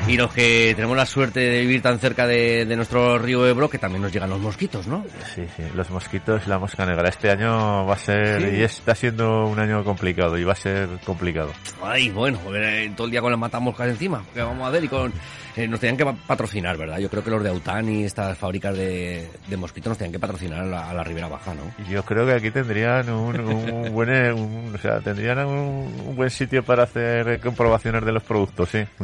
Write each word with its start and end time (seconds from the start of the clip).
Y 0.07 0.17
los 0.17 0.33
que 0.33 0.73
tenemos 0.77 0.97
la 0.97 1.07
suerte 1.07 1.41
de 1.41 1.61
vivir 1.61 1.83
tan 1.83 1.99
cerca 1.99 2.27
de, 2.27 2.65
de 2.67 2.77
nuestro 2.77 3.19
río 3.19 3.47
Ebro, 3.47 3.69
que 3.71 3.79
también 3.79 4.03
nos 4.03 4.13
llegan 4.13 4.31
los 4.31 4.39
mosquitos, 4.41 4.87
¿no? 4.87 5.05
Sí, 5.35 5.43
sí, 5.57 5.63
los 5.75 5.91
mosquitos 5.91 6.43
y 6.47 6.51
la 6.51 6.59
mosca 6.59 6.85
negra. 6.87 7.09
Este 7.09 7.31
año 7.31 7.87
va 7.87 7.95
a 7.95 7.99
ser, 7.99 8.43
Sí. 8.43 8.57
y 8.59 8.63
está 8.63 8.95
siendo 8.95 9.47
un 9.47 9.59
año 9.59 9.83
complicado, 9.85 10.37
y 10.39 10.45
va 10.45 10.53
a 10.53 10.57
ser 10.57 10.89
complicado. 11.05 11.53
Ay, 11.83 12.11
bueno, 12.11 12.39
eh, 12.55 12.93
todo 12.97 13.07
el 13.07 13.11
día 13.11 13.21
con 13.21 13.31
las 13.31 13.41
matamoscas 13.41 13.89
encima. 13.89 14.23
¿Qué 14.35 14.43
vamos 14.43 14.65
a 14.67 14.69
hacer? 14.71 14.85
Y 14.85 14.89
con, 14.89 15.13
eh, 15.57 15.67
nos 15.67 15.81
tenían 15.81 15.97
que 15.97 16.05
pa- 16.05 16.15
patrocinar, 16.27 16.77
¿verdad? 16.77 16.99
Yo 16.99 17.09
creo 17.09 17.25
que 17.25 17.31
los 17.31 17.43
de 17.43 17.49
Autan 17.49 17.89
y 17.89 18.05
estas 18.05 18.37
fábricas 18.37 18.77
de, 18.77 19.27
de 19.47 19.57
mosquitos 19.57 19.89
nos 19.91 19.99
tenían 19.99 20.13
que 20.13 20.19
patrocinar 20.19 20.61
a 20.61 20.67
la, 20.67 20.91
a 20.91 20.95
la 20.95 21.03
Ribera 21.03 21.29
Baja, 21.29 21.55
¿no? 21.55 21.63
Yo 21.89 22.05
creo 22.05 22.27
que 22.27 22.33
aquí 22.35 22.51
tendrían 22.51 23.09
un, 23.11 23.41
un 23.41 23.93
buen, 23.93 24.11
un- 24.33 24.73
o 24.75 24.79
sea, 24.79 24.98
tendrían 25.01 25.39
un, 25.47 25.93
un 26.07 26.17
buen 26.17 26.31
sitio 26.31 26.63
para 26.63 26.85
hacer 26.85 27.41
comprobaciones 27.41 28.05
de 28.05 28.13
los 28.13 28.23
productos, 28.23 28.69
sí. 28.69 28.79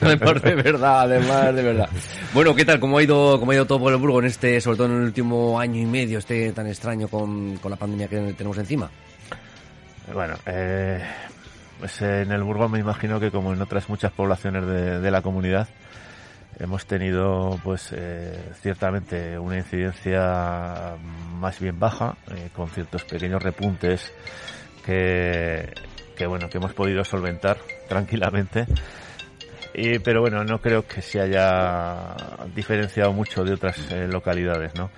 además 0.00 0.42
de 0.42 0.54
verdad, 0.54 1.00
además 1.02 1.54
de 1.54 1.62
verdad. 1.62 1.88
Bueno, 2.32 2.54
¿qué 2.54 2.64
tal? 2.64 2.80
¿Cómo 2.80 2.98
ha 2.98 3.02
ido, 3.02 3.38
cómo 3.38 3.52
ha 3.52 3.54
ido 3.54 3.66
todo 3.66 3.80
por 3.80 3.92
el 3.92 3.98
Burgo 3.98 4.20
en 4.20 4.26
este, 4.26 4.60
sobre 4.60 4.76
todo 4.76 4.86
en 4.88 4.96
el 4.96 5.02
último 5.02 5.58
año 5.58 5.80
y 5.80 5.86
medio, 5.86 6.18
este 6.18 6.52
tan 6.52 6.66
extraño 6.66 7.08
con, 7.08 7.56
con 7.56 7.70
la 7.70 7.76
pandemia 7.76 8.08
que 8.08 8.34
tenemos 8.34 8.58
encima? 8.58 8.90
Bueno, 10.12 10.34
eh, 10.46 11.02
pues 11.78 12.00
en 12.02 12.32
el 12.32 12.42
Burgo 12.42 12.68
me 12.68 12.78
imagino 12.78 13.20
que 13.20 13.30
como 13.30 13.52
en 13.52 13.60
otras 13.60 13.88
muchas 13.88 14.12
poblaciones 14.12 14.66
de, 14.66 15.00
de 15.00 15.10
la 15.10 15.22
comunidad 15.22 15.68
hemos 16.58 16.86
tenido 16.86 17.58
pues 17.62 17.92
eh, 17.92 18.36
ciertamente 18.60 19.38
una 19.38 19.58
incidencia 19.58 20.96
más 21.38 21.60
bien 21.60 21.78
baja 21.78 22.16
eh, 22.30 22.50
con 22.54 22.68
ciertos 22.68 23.04
pequeños 23.04 23.42
repuntes 23.42 24.12
que, 24.88 25.68
que 26.16 26.26
bueno 26.26 26.48
que 26.48 26.56
hemos 26.56 26.72
podido 26.72 27.04
solventar 27.04 27.58
tranquilamente 27.88 28.64
y, 29.74 29.98
pero 29.98 30.22
bueno, 30.22 30.42
no 30.44 30.60
creo 30.60 30.86
que 30.86 31.02
se 31.02 31.20
haya 31.20 32.16
diferenciado 32.54 33.12
mucho 33.12 33.44
de 33.44 33.52
otras 33.52 33.92
eh, 33.92 34.08
localidades, 34.08 34.74
¿no? 34.74 34.90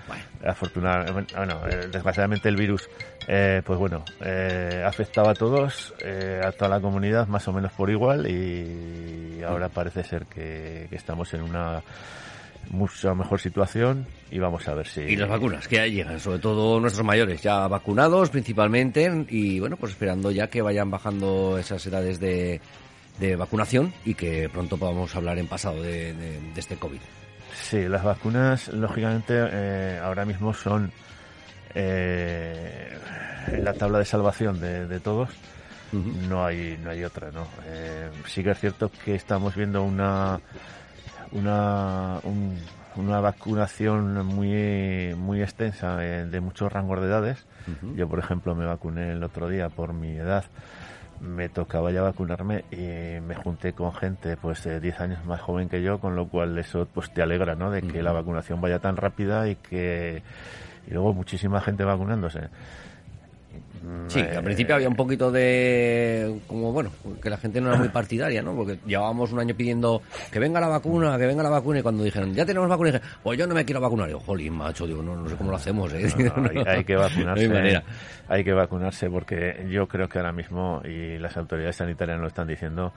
Afortunadamente, 0.43 1.35
bueno, 1.35 1.61
eh, 1.69 1.87
desgraciadamente 1.91 2.49
el 2.49 2.55
virus, 2.55 2.89
eh, 3.27 3.61
pues 3.63 3.77
bueno, 3.77 4.05
eh, 4.21 4.81
afectaba 4.83 5.31
a 5.31 5.33
todos, 5.35 5.93
a 6.01 6.51
toda 6.53 6.69
la 6.69 6.79
comunidad 6.79 7.27
más 7.27 7.47
o 7.49 7.53
menos 7.53 7.73
por 7.73 7.91
igual 7.91 8.27
y 8.27 9.43
ahora 9.43 9.69
parece 9.69 10.03
ser 10.03 10.25
que, 10.25 10.87
que 10.89 10.95
estamos 10.95 11.31
en 11.33 11.43
una 11.43 11.83
mucho 12.69 13.13
mejor 13.15 13.39
situación 13.39 14.05
y 14.29 14.39
vamos 14.39 14.67
a 14.67 14.73
ver 14.73 14.87
si... 14.87 15.01
Y 15.01 15.15
las 15.15 15.27
vacunas 15.29 15.67
que 15.67 15.75
ya 15.77 15.87
llegan, 15.87 16.19
sobre 16.19 16.39
todo 16.39 16.79
nuestros 16.79 17.05
mayores, 17.05 17.41
ya 17.41 17.67
vacunados 17.67 18.29
principalmente 18.29 19.25
y 19.29 19.59
bueno, 19.59 19.75
pues 19.77 19.91
esperando 19.93 20.31
ya 20.31 20.47
que 20.47 20.61
vayan 20.61 20.89
bajando 20.89 21.57
esas 21.57 21.85
edades 21.85 22.19
de, 22.19 22.61
de 23.19 23.35
vacunación 23.35 23.93
y 24.05 24.13
que 24.13 24.47
pronto 24.49 24.77
podamos 24.77 25.13
hablar 25.15 25.37
en 25.37 25.47
pasado 25.47 25.81
de, 25.81 26.13
de- 26.13 26.39
de 26.39 26.59
este 26.59 26.77
COVID. 26.77 26.99
Sí, 27.53 27.87
las 27.89 28.03
vacunas, 28.03 28.69
lógicamente, 28.69 29.33
eh, 29.35 29.99
ahora 30.01 30.23
mismo 30.25 30.53
son 30.53 30.91
eh, 31.75 32.97
en 33.47 33.63
la 33.63 33.73
tabla 33.73 33.99
de 33.99 34.05
salvación 34.05 34.59
de, 34.59 34.87
de 34.87 34.99
todos. 34.99 35.29
No 36.29 36.45
hay, 36.45 36.79
no 36.81 36.89
hay 36.91 37.03
otra, 37.03 37.31
¿no? 37.31 37.45
Eh, 37.65 38.09
sí 38.25 38.41
que 38.43 38.51
es 38.51 38.59
cierto 38.59 38.89
que 39.03 39.13
estamos 39.15 39.55
viendo 39.55 39.83
una, 39.83 40.39
una, 41.31 42.19
un- 42.23 42.57
una 42.97 43.21
vacunación 43.21 44.25
muy, 44.25 45.15
muy 45.15 45.41
extensa 45.41 46.03
eh, 46.05 46.25
de 46.25 46.41
muchos 46.41 46.71
rangos 46.71 46.99
de 46.99 47.07
edades. 47.07 47.45
Yo, 47.95 48.07
por 48.09 48.19
ejemplo, 48.19 48.53
me 48.55 48.65
vacuné 48.65 49.11
el 49.13 49.23
otro 49.23 49.47
día 49.47 49.69
por 49.69 49.93
mi 49.93 50.15
edad 50.17 50.43
me 51.21 51.49
tocaba 51.49 51.91
ya 51.91 52.01
vacunarme 52.01 52.65
y 52.71 53.21
me 53.21 53.35
junté 53.35 53.73
con 53.73 53.93
gente 53.93 54.37
pues 54.37 54.63
de 54.63 54.79
10 54.79 54.99
años 55.01 55.23
más 55.23 55.39
joven 55.39 55.69
que 55.69 55.83
yo, 55.83 55.99
con 55.99 56.15
lo 56.15 56.27
cual 56.27 56.57
eso 56.57 56.87
pues 56.91 57.13
te 57.13 57.21
alegra, 57.21 57.53
¿no? 57.53 57.69
De 57.69 57.83
que 57.83 58.01
la 58.01 58.11
vacunación 58.11 58.59
vaya 58.59 58.79
tan 58.79 58.97
rápida 58.97 59.47
y 59.47 59.55
que 59.57 60.23
y 60.87 60.91
luego 60.91 61.13
muchísima 61.13 61.61
gente 61.61 61.83
vacunándose. 61.83 62.49
Sí, 64.07 64.19
Eh, 64.19 64.37
al 64.37 64.43
principio 64.43 64.75
había 64.75 64.87
un 64.87 64.95
poquito 64.95 65.31
de, 65.31 66.39
como 66.47 66.71
bueno, 66.71 66.91
que 67.21 67.29
la 67.29 67.37
gente 67.37 67.59
no 67.59 67.69
era 67.69 67.77
muy 67.77 67.89
partidaria, 67.89 68.41
¿no? 68.41 68.55
Porque 68.55 68.79
llevábamos 68.85 69.31
un 69.31 69.39
año 69.39 69.55
pidiendo 69.55 70.01
que 70.31 70.39
venga 70.39 70.59
la 70.59 70.67
vacuna, 70.67 71.17
que 71.17 71.25
venga 71.25 71.41
la 71.41 71.49
vacuna, 71.49 71.79
y 71.79 71.81
cuando 71.81 72.03
dijeron, 72.03 72.33
ya 72.33 72.45
tenemos 72.45 72.69
vacuna, 72.69 72.91
dije, 72.91 73.03
pues 73.23 73.39
yo 73.39 73.47
no 73.47 73.55
me 73.55 73.65
quiero 73.65 73.81
vacunar. 73.81 74.09
Y 74.09 74.11
yo, 74.11 74.19
jolín, 74.19 74.53
macho, 74.53 74.85
digo, 74.85 75.01
no, 75.01 75.15
no 75.15 75.27
sé 75.27 75.35
cómo 75.35 75.51
lo 75.51 75.57
hacemos, 75.57 75.91
¿eh? 75.93 76.07
No, 76.17 76.41
no, 76.43 76.49
hay, 76.65 76.77
hay 76.77 76.83
que 76.83 76.95
vacunarse. 76.95 77.47
No 77.47 77.57
hay. 77.57 77.77
Hay 78.27 78.43
que 78.43 78.53
vacunarse 78.53 79.09
porque 79.09 79.67
yo 79.69 79.87
creo 79.87 80.07
que 80.07 80.19
ahora 80.19 80.31
mismo, 80.31 80.81
y 80.85 81.17
las 81.17 81.35
autoridades 81.35 81.75
sanitarias 81.75 82.19
lo 82.19 82.27
están 82.27 82.47
diciendo, 82.47 82.93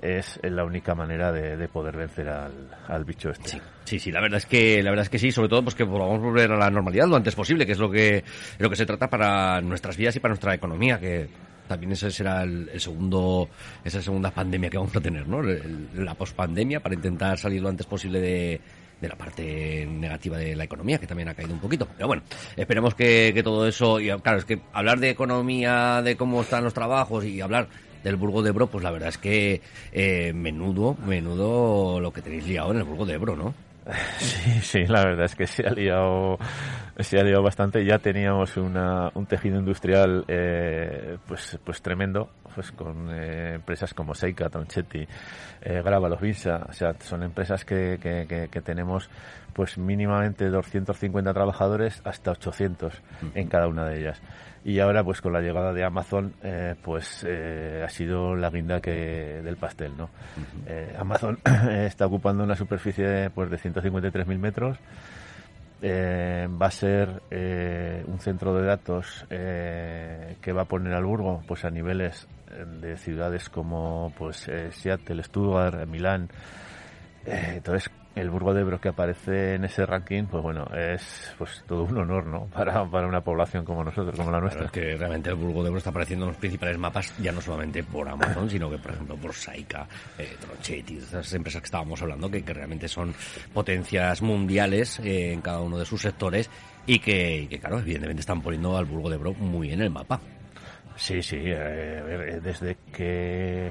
es 0.00 0.38
la 0.42 0.64
única 0.64 0.94
manera 0.94 1.32
de, 1.32 1.56
de 1.56 1.68
poder 1.68 1.96
vencer 1.96 2.28
al, 2.28 2.52
al 2.88 3.04
bicho 3.04 3.30
este. 3.30 3.48
Sí, 3.48 3.58
sí, 3.84 3.98
sí, 3.98 4.12
la 4.12 4.20
verdad 4.20 4.38
es 4.38 4.46
que 4.46 4.82
la 4.82 4.90
verdad 4.90 5.04
es 5.04 5.10
que 5.10 5.18
sí, 5.18 5.32
sobre 5.32 5.48
todo 5.48 5.62
pues 5.62 5.74
que 5.74 5.86
podamos 5.86 6.20
volver 6.20 6.52
a 6.52 6.56
la 6.56 6.70
normalidad 6.70 7.06
lo 7.08 7.16
antes 7.16 7.34
posible, 7.34 7.64
que 7.66 7.72
es 7.72 7.78
lo 7.78 7.90
que 7.90 8.22
lo 8.58 8.68
que 8.70 8.76
se 8.76 8.86
trata 8.86 9.08
para 9.08 9.60
nuestras 9.60 9.96
vidas 9.96 10.14
y 10.16 10.20
para 10.20 10.30
nuestra 10.32 10.54
economía, 10.54 10.98
que 11.00 11.28
también 11.66 11.92
ese 11.92 12.10
será 12.10 12.42
el, 12.42 12.68
el 12.72 12.80
segundo 12.80 13.48
esa 13.84 14.00
segunda 14.02 14.30
pandemia 14.30 14.70
que 14.70 14.78
vamos 14.78 14.94
a 14.94 15.00
tener, 15.00 15.26
¿no? 15.26 15.40
El- 15.40 15.88
la 16.04 16.14
pospandemia 16.14 16.80
para 16.80 16.94
intentar 16.94 17.38
salir 17.38 17.60
lo 17.62 17.68
antes 17.68 17.86
posible 17.86 18.20
de 18.20 18.60
de 19.00 19.08
la 19.08 19.14
parte 19.14 19.84
negativa 19.86 20.38
de 20.38 20.56
la 20.56 20.64
economía, 20.64 20.96
que 20.96 21.06
también 21.06 21.28
ha 21.28 21.34
caído 21.34 21.52
un 21.52 21.60
poquito. 21.60 21.86
Pero 21.98 22.06
bueno, 22.06 22.22
esperemos 22.56 22.94
que, 22.94 23.30
que 23.34 23.42
todo 23.42 23.68
eso, 23.68 24.00
y 24.00 24.08
claro, 24.22 24.38
es 24.38 24.46
que 24.46 24.62
hablar 24.72 24.98
de 25.00 25.10
economía, 25.10 26.00
de 26.02 26.16
cómo 26.16 26.40
están 26.40 26.64
los 26.64 26.72
trabajos 26.72 27.22
y 27.26 27.42
hablar 27.42 27.68
del 28.06 28.16
Burgo 28.16 28.40
de 28.40 28.50
Ebro, 28.50 28.68
pues 28.68 28.84
la 28.84 28.92
verdad 28.92 29.08
es 29.08 29.18
que 29.18 29.60
eh, 29.92 30.32
menudo, 30.32 30.96
menudo 31.06 32.00
lo 32.00 32.12
que 32.12 32.22
tenéis 32.22 32.46
liado 32.46 32.70
en 32.70 32.78
el 32.78 32.84
Burgo 32.84 33.04
de 33.04 33.14
Ebro, 33.14 33.36
¿no? 33.36 33.54
Sí, 34.18 34.50
sí, 34.62 34.84
la 34.86 35.04
verdad 35.04 35.24
es 35.26 35.34
que 35.34 35.46
se 35.46 35.66
ha 35.66 35.70
liado, 35.70 36.38
se 36.98 37.18
ha 37.18 37.40
bastante. 37.40 37.84
Ya 37.84 37.98
teníamos 37.98 38.56
una, 38.56 39.10
un 39.14 39.26
tejido 39.26 39.58
industrial, 39.58 40.24
eh, 40.28 41.18
pues, 41.26 41.58
pues 41.64 41.82
tremendo, 41.82 42.30
pues 42.56 42.72
con 42.72 43.10
eh, 43.10 43.56
empresas 43.56 43.92
como 43.92 44.14
Seika, 44.14 44.48
Tonchetti, 44.48 45.06
eh, 45.60 45.82
Grábalos, 45.84 46.22
Vinsa, 46.22 46.64
o 46.66 46.72
sea, 46.72 46.94
son 47.00 47.22
empresas 47.22 47.66
que, 47.66 47.98
que, 48.02 48.26
que, 48.26 48.48
que 48.48 48.60
tenemos, 48.62 49.10
pues 49.52 49.76
mínimamente 49.76 50.48
250 50.48 51.34
trabajadores 51.34 52.00
hasta 52.04 52.30
800 52.30 52.94
en 53.34 53.48
cada 53.48 53.68
una 53.68 53.84
de 53.84 54.00
ellas. 54.00 54.22
Y 54.64 54.80
ahora, 54.80 55.04
pues 55.04 55.20
con 55.20 55.32
la 55.32 55.40
llegada 55.40 55.72
de 55.72 55.84
Amazon, 55.84 56.32
eh, 56.42 56.74
pues 56.82 57.24
eh, 57.28 57.82
ha 57.84 57.88
sido 57.88 58.34
la 58.34 58.50
guinda 58.50 58.80
que 58.80 59.40
del 59.44 59.56
pastel, 59.56 59.96
¿no? 59.96 60.08
Eh, 60.66 60.92
Amazon 60.98 61.38
está 61.70 62.06
ocupando 62.06 62.42
una 62.42 62.56
superficie 62.56 63.30
pues 63.30 63.48
de 63.48 63.58
153.000 63.58 64.38
metros. 64.38 64.78
Eh, 65.82 66.48
va 66.50 66.66
a 66.66 66.70
ser 66.70 67.22
eh, 67.30 68.02
un 68.06 68.18
centro 68.18 68.54
de 68.54 68.66
datos 68.66 69.26
eh, 69.28 70.36
que 70.40 70.52
va 70.52 70.62
a 70.62 70.64
poner 70.64 70.94
al 70.94 71.04
Burgo 71.04 71.42
pues 71.46 71.66
a 71.66 71.70
niveles 71.70 72.26
eh, 72.50 72.64
de 72.80 72.96
ciudades 72.96 73.50
como 73.50 74.10
pues 74.16 74.48
eh, 74.48 74.70
Seattle, 74.72 75.22
Stuttgart, 75.22 75.86
Milán. 75.86 76.30
Eh, 77.26 77.54
entonces 77.56 77.90
el 78.16 78.30
Burgo 78.30 78.52
de 78.52 78.62
Ebro 78.62 78.80
que 78.80 78.88
aparece 78.88 79.54
en 79.54 79.64
ese 79.64 79.86
ranking, 79.86 80.24
pues 80.24 80.42
bueno, 80.42 80.64
es 80.74 81.34
pues 81.38 81.62
todo 81.66 81.84
un 81.84 81.98
honor, 81.98 82.26
¿no? 82.26 82.46
Para, 82.56 82.84
para 82.86 83.06
una 83.06 83.20
población 83.20 83.64
como 83.64 83.84
nosotros, 83.84 84.16
como 84.16 84.30
la 84.30 84.40
nuestra. 84.40 84.64
es 84.64 84.70
que 84.72 84.96
realmente 84.96 85.30
el 85.30 85.36
Burgo 85.36 85.62
de 85.62 85.68
Ebro 85.68 85.78
está 85.78 85.90
apareciendo 85.90 86.24
en 86.24 86.32
los 86.32 86.38
principales 86.38 86.78
mapas, 86.78 87.16
ya 87.18 87.30
no 87.30 87.40
solamente 87.40 87.84
por 87.84 88.08
Amazon, 88.08 88.48
sino 88.50 88.70
que, 88.70 88.78
por 88.78 88.92
ejemplo, 88.92 89.16
por 89.16 89.34
Saika, 89.34 89.86
eh, 90.18 90.36
Tronchetti, 90.40 90.96
esas 90.96 91.32
empresas 91.34 91.60
que 91.60 91.66
estábamos 91.66 92.00
hablando, 92.02 92.30
que, 92.30 92.42
que 92.42 92.54
realmente 92.54 92.88
son 92.88 93.14
potencias 93.52 94.22
mundiales 94.22 94.98
eh, 95.00 95.32
en 95.32 95.42
cada 95.42 95.60
uno 95.60 95.78
de 95.78 95.84
sus 95.84 96.00
sectores 96.00 96.50
y 96.86 96.98
que, 96.98 97.42
y 97.42 97.46
que, 97.46 97.58
claro, 97.58 97.78
evidentemente 97.78 98.20
están 98.20 98.40
poniendo 98.40 98.76
al 98.76 98.86
Burgo 98.86 99.10
de 99.10 99.16
Ebro 99.16 99.34
muy 99.34 99.72
en 99.72 99.82
el 99.82 99.90
mapa. 99.90 100.20
Sí, 100.96 101.22
sí, 101.22 101.36
eh, 101.44 102.00
a 102.00 102.04
ver, 102.04 102.28
eh, 102.28 102.40
desde 102.40 102.78
que 102.92 103.70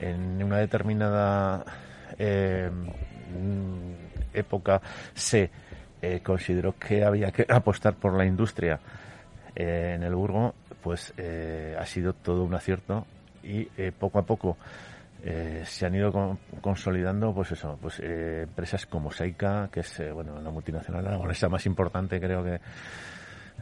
en 0.00 0.42
una 0.42 0.58
determinada 0.58 1.64
eh, 2.18 2.70
época 4.32 4.80
se 5.14 5.50
eh, 6.00 6.20
consideró 6.22 6.74
que 6.78 7.04
había 7.04 7.30
que 7.30 7.46
apostar 7.48 7.94
por 7.94 8.16
la 8.16 8.24
industria 8.26 8.80
eh, 9.54 9.92
en 9.96 10.02
el 10.02 10.14
Burgo, 10.14 10.54
pues 10.82 11.12
eh, 11.16 11.76
ha 11.78 11.86
sido 11.86 12.12
todo 12.12 12.44
un 12.44 12.54
acierto 12.54 13.06
y 13.44 13.68
eh, 13.76 13.92
poco 13.96 14.18
a 14.18 14.22
poco 14.22 14.56
eh, 15.24 15.62
se 15.64 15.86
han 15.86 15.94
ido 15.94 16.10
con- 16.10 16.38
consolidando, 16.60 17.32
pues 17.32 17.52
eso, 17.52 17.78
pues 17.80 18.00
empresas 18.00 18.86
como 18.86 19.12
Seika, 19.12 19.68
que 19.70 19.80
es 19.80 20.02
bueno 20.12 20.40
la 20.40 20.50
multinacional 20.50 21.06
aragonesa 21.06 21.48
más 21.48 21.64
importante, 21.66 22.18
creo 22.20 22.42
que 22.42 22.60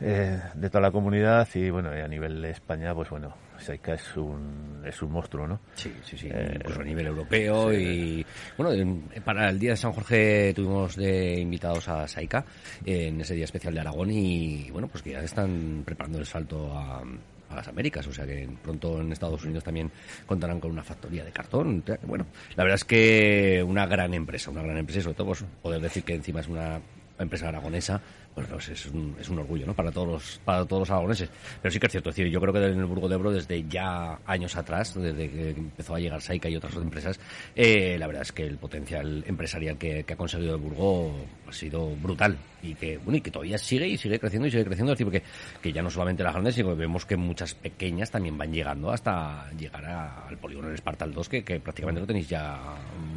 eh, 0.00 0.40
de 0.54 0.68
toda 0.70 0.80
la 0.82 0.90
comunidad 0.90 1.48
y 1.54 1.70
bueno 1.70 1.90
a 1.90 2.08
nivel 2.08 2.40
de 2.42 2.50
España, 2.50 2.94
pues 2.94 3.10
bueno, 3.10 3.34
Seika 3.58 3.94
es 3.94 4.16
un 4.16 4.82
es 4.86 5.02
un 5.02 5.12
monstruo, 5.12 5.46
¿no? 5.46 5.60
Sí, 5.74 5.92
sí, 6.04 6.16
sí, 6.16 6.28
Eh, 6.30 6.52
incluso 6.56 6.80
a 6.80 6.84
nivel 6.84 7.06
europeo 7.08 7.72
y 7.72 8.24
bueno, 8.56 8.72
en- 8.72 9.02
para 9.24 9.50
el 9.50 9.58
día 9.58 9.70
de 9.72 9.76
San 9.76 9.92
Jorge 9.92 10.52
tuvimos 10.54 10.96
de 10.96 11.40
invitados 11.40 11.88
a 11.88 12.08
Saika 12.08 12.44
en 12.84 13.20
ese 13.20 13.34
día 13.34 13.44
especial 13.44 13.74
de 13.74 13.80
Aragón 13.80 14.10
y 14.10 14.70
bueno, 14.70 14.88
pues 14.88 15.02
que 15.02 15.10
ya 15.10 15.20
están 15.22 15.82
preparando 15.84 16.18
el 16.18 16.26
salto 16.26 16.72
a, 16.72 17.02
a 17.50 17.54
las 17.56 17.68
Américas, 17.68 18.06
o 18.06 18.12
sea 18.12 18.24
que 18.26 18.48
pronto 18.62 19.00
en 19.00 19.12
Estados 19.12 19.44
Unidos 19.44 19.64
también 19.64 19.90
contarán 20.24 20.60
con 20.60 20.70
una 20.70 20.82
factoría 20.84 21.24
de 21.24 21.32
cartón. 21.32 21.82
Bueno, 22.06 22.24
la 22.56 22.62
verdad 22.64 22.76
es 22.76 22.84
que 22.84 23.62
una 23.66 23.86
gran 23.86 24.14
empresa, 24.14 24.50
una 24.50 24.62
gran 24.62 24.78
empresa 24.78 25.00
y 25.00 25.02
sobre 25.02 25.16
todo 25.16 25.26
pues, 25.26 25.44
poder 25.60 25.80
decir 25.82 26.04
que 26.04 26.14
encima 26.14 26.40
es 26.40 26.48
una 26.48 26.80
empresa 27.22 27.48
aragonesa, 27.48 28.00
pues, 28.34 28.46
pues 28.46 28.68
es, 28.68 28.86
un, 28.86 29.16
es 29.20 29.28
un 29.28 29.38
orgullo, 29.38 29.66
¿no? 29.66 29.74
Para 29.74 29.90
todos 29.90 30.08
los, 30.08 30.40
para 30.44 30.64
todos 30.64 30.80
los 30.80 30.90
aragoneses. 30.90 31.30
Pero 31.60 31.72
sí 31.72 31.78
que 31.78 31.86
es 31.86 31.92
cierto, 31.92 32.10
es 32.10 32.16
decir, 32.16 32.30
yo 32.30 32.40
creo 32.40 32.52
que 32.52 32.64
en 32.64 32.78
el 32.78 32.86
Burgo 32.86 33.08
de 33.08 33.14
Ebro 33.16 33.32
desde 33.32 33.66
ya 33.68 34.18
años 34.26 34.56
atrás, 34.56 34.94
desde 34.94 35.30
que 35.30 35.50
empezó 35.50 35.94
a 35.94 36.00
llegar 36.00 36.20
Saika 36.20 36.48
y 36.48 36.56
otras 36.56 36.74
empresas, 36.76 37.18
eh, 37.54 37.96
la 37.98 38.06
verdad 38.06 38.22
es 38.22 38.32
que 38.32 38.44
el 38.44 38.58
potencial 38.58 39.24
empresarial 39.26 39.76
que, 39.78 40.04
que 40.04 40.12
ha 40.12 40.16
conseguido 40.16 40.54
el 40.54 40.60
Burgo 40.60 41.14
ha 41.48 41.52
sido 41.52 41.94
brutal 41.96 42.38
y 42.62 42.74
que, 42.74 42.98
bueno, 42.98 43.16
y 43.16 43.20
que 43.20 43.30
todavía 43.30 43.58
sigue 43.58 43.88
y 43.88 43.96
sigue 43.96 44.18
creciendo 44.18 44.46
y 44.46 44.50
sigue 44.50 44.64
creciendo, 44.64 44.92
es 44.92 44.98
decir, 44.98 45.06
porque 45.06 45.22
que 45.60 45.72
ya 45.72 45.82
no 45.82 45.90
solamente 45.90 46.22
las 46.22 46.32
grandes, 46.32 46.54
sino 46.54 46.68
que 46.70 46.74
vemos 46.74 47.06
que 47.06 47.16
muchas 47.16 47.54
pequeñas 47.54 48.10
también 48.10 48.36
van 48.36 48.52
llegando 48.52 48.90
hasta 48.90 49.50
llegar 49.52 49.84
al 49.84 50.38
polígono 50.38 50.68
del 50.68 50.76
Espartal 50.76 51.12
2, 51.12 51.28
que, 51.28 51.44
que 51.44 51.60
prácticamente 51.60 52.00
lo 52.00 52.06
tenéis 52.06 52.28
ya 52.28 52.58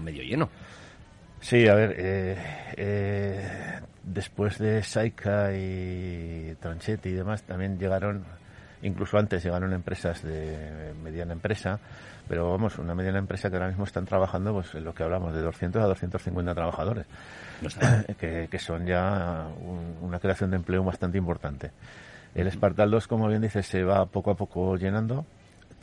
medio 0.03 0.23
lleno. 0.23 0.49
Sí, 1.43 1.67
a 1.67 1.75
ver, 1.75 1.95
eh, 1.97 2.37
eh, 2.77 3.49
después 4.01 4.57
de 4.59 4.81
Saika 4.81 5.51
y 5.53 6.55
Tranchetti 6.61 7.09
y 7.09 7.13
demás, 7.13 7.43
también 7.43 7.77
llegaron, 7.77 8.23
incluso 8.81 9.17
antes 9.17 9.43
llegaron 9.43 9.73
empresas 9.73 10.23
de 10.23 10.93
mediana 11.03 11.33
empresa, 11.33 11.79
pero 12.29 12.49
vamos, 12.49 12.77
una 12.79 12.95
mediana 12.95 13.19
empresa 13.19 13.49
que 13.49 13.57
ahora 13.57 13.67
mismo 13.67 13.83
están 13.83 14.05
trabajando, 14.05 14.53
pues 14.53 14.73
en 14.73 14.85
lo 14.85 14.93
que 14.93 15.03
hablamos, 15.03 15.33
de 15.35 15.41
200 15.41 15.83
a 15.83 15.87
250 15.87 16.55
trabajadores, 16.55 17.05
No 17.61 17.67
está. 17.67 18.05
que, 18.17 18.47
que 18.49 18.59
son 18.59 18.85
ya 18.85 19.45
un- 19.61 19.97
una 20.01 20.19
creación 20.19 20.49
de 20.51 20.55
empleo 20.55 20.81
bastante 20.85 21.17
importante. 21.17 21.71
El 22.35 22.47
Espartal 22.47 22.89
2, 22.89 23.05
como 23.07 23.27
bien 23.27 23.41
dices, 23.41 23.67
se 23.67 23.83
va 23.83 24.05
poco 24.05 24.31
a 24.31 24.35
poco 24.35 24.77
llenando. 24.77 25.25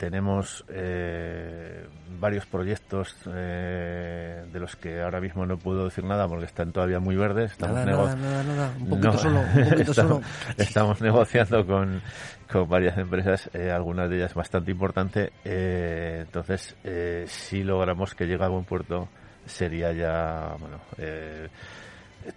Tenemos 0.01 0.65
eh, 0.67 1.85
varios 2.19 2.47
proyectos 2.47 3.15
eh, 3.27 4.43
de 4.51 4.59
los 4.59 4.75
que 4.75 4.99
ahora 4.99 5.21
mismo 5.21 5.45
no 5.45 5.59
puedo 5.59 5.85
decir 5.85 6.03
nada 6.03 6.27
porque 6.27 6.45
están 6.45 6.71
todavía 6.71 6.99
muy 6.99 7.15
verdes. 7.15 7.51
Estamos 7.51 7.85
Nada. 7.85 8.73
Un 8.79 8.89
poquito 8.89 9.11
No, 9.11 9.17
solo, 9.19 9.39
un 9.41 9.69
poquito 9.69 9.91
estamos, 9.91 10.23
solo. 10.23 10.55
estamos 10.57 11.01
negociando 11.01 11.67
con, 11.67 12.01
con 12.51 12.67
varias 12.67 12.97
empresas, 12.97 13.47
eh, 13.53 13.69
algunas 13.69 14.09
de 14.09 14.15
ellas 14.15 14.33
bastante 14.33 14.71
importantes. 14.71 15.29
Eh, 15.45 16.21
entonces, 16.25 16.75
eh, 16.83 17.25
si 17.27 17.61
logramos 17.61 18.15
que 18.15 18.25
llegue 18.25 18.43
a 18.43 18.47
buen 18.47 18.65
puerto, 18.65 19.07
sería 19.45 19.91
ya, 19.91 20.55
bueno, 20.59 20.79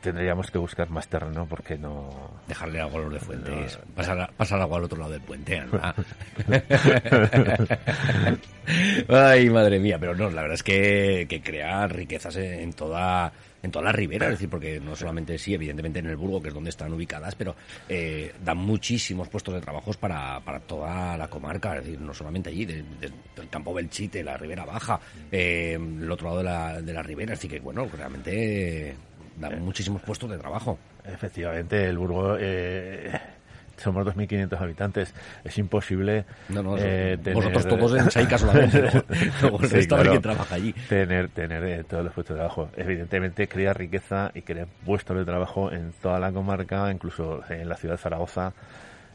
tendríamos 0.00 0.50
que 0.50 0.58
buscar 0.58 0.90
más 0.90 1.08
terreno 1.08 1.46
porque 1.48 1.76
no. 1.78 2.30
Dejarle 2.48 2.80
agua 2.80 3.00
a 3.00 3.04
los 3.04 3.12
de 3.14 3.20
Fuentes. 3.20 3.78
Pasar, 3.94 4.20
a- 4.20 4.26
pasar 4.28 4.60
agua 4.60 4.78
al 4.78 4.84
otro 4.84 4.98
lado 4.98 5.12
del 5.12 5.20
puente, 5.22 5.58
anda. 5.58 5.94
Ay, 9.08 9.50
madre 9.50 9.78
mía. 9.78 9.98
Pero 9.98 10.14
no, 10.14 10.30
la 10.30 10.42
verdad 10.42 10.54
es 10.54 10.62
que, 10.62 11.26
que 11.28 11.42
crea 11.42 11.86
riquezas 11.86 12.36
en, 12.36 12.72
toda 12.72 13.32
en 13.62 13.70
toda 13.70 13.86
la 13.86 13.92
ribera, 13.92 14.26
es 14.26 14.32
decir, 14.32 14.50
porque 14.50 14.78
no 14.78 14.94
solamente 14.94 15.38
sí, 15.38 15.54
evidentemente 15.54 15.98
en 15.98 16.06
el 16.06 16.16
Burgo, 16.16 16.42
que 16.42 16.48
es 16.48 16.54
donde 16.54 16.68
están 16.68 16.92
ubicadas, 16.92 17.34
pero 17.34 17.56
eh, 17.88 18.30
dan 18.44 18.58
muchísimos 18.58 19.26
puestos 19.30 19.54
de 19.54 19.62
trabajos 19.62 19.96
para, 19.96 20.38
para 20.40 20.60
toda 20.60 21.16
la 21.16 21.28
comarca, 21.28 21.78
es 21.78 21.84
decir, 21.84 21.98
no 22.00 22.12
solamente 22.12 22.50
allí, 22.50 22.66
de- 22.66 22.82
de- 22.82 23.10
del 23.34 23.48
campo 23.48 23.72
Belchite, 23.72 24.22
la 24.22 24.36
Ribera 24.36 24.66
Baja, 24.66 25.00
eh, 25.32 25.78
el 25.80 26.10
otro 26.10 26.26
lado 26.28 26.38
de 26.38 26.44
la, 26.44 26.82
de 26.82 26.92
la 26.92 27.02
ribera, 27.02 27.32
así 27.32 27.48
que 27.48 27.58
bueno, 27.60 27.88
realmente 27.90 28.94
eh, 29.36 29.40
dan 29.40 29.62
muchísimos 29.62 30.02
puestos 30.02 30.30
de 30.30 30.38
trabajo. 30.38 30.78
Efectivamente, 31.04 31.86
el 31.88 31.98
Burgo. 31.98 32.36
Eh, 32.38 33.12
somos 33.76 34.06
2.500 34.06 34.60
habitantes. 34.60 35.12
Es 35.42 35.58
imposible. 35.58 36.24
No, 36.48 36.62
no, 36.62 36.76
eh, 36.78 37.16
vosotros 37.34 37.64
tener- 37.64 37.78
todos 37.80 37.98
en 38.00 38.10
Saica 38.10 38.38
solamente, 38.38 38.80
luego, 38.82 39.02
luego 39.42 39.60
el 39.62 39.68
Sí, 39.68 39.74
resto 39.76 39.94
a 39.94 39.98
ver 39.98 40.06
claro. 40.06 40.10
quién 40.10 40.22
trabaja 40.22 40.54
allí. 40.54 40.72
tener 40.88 41.28
tener 41.30 41.64
eh, 41.64 41.84
todos 41.84 42.04
los 42.04 42.12
puestos 42.12 42.34
de 42.36 42.38
trabajo. 42.38 42.70
Evidentemente 42.76 43.48
crea 43.48 43.72
riqueza 43.74 44.30
y 44.32 44.42
crea 44.42 44.66
puestos 44.86 45.16
de 45.16 45.24
trabajo 45.24 45.72
en 45.72 45.92
toda 46.00 46.20
la 46.20 46.30
comarca, 46.32 46.90
incluso 46.92 47.40
en 47.50 47.68
la 47.68 47.76
ciudad 47.76 47.94
de 47.96 47.98
Zaragoza. 48.02 48.52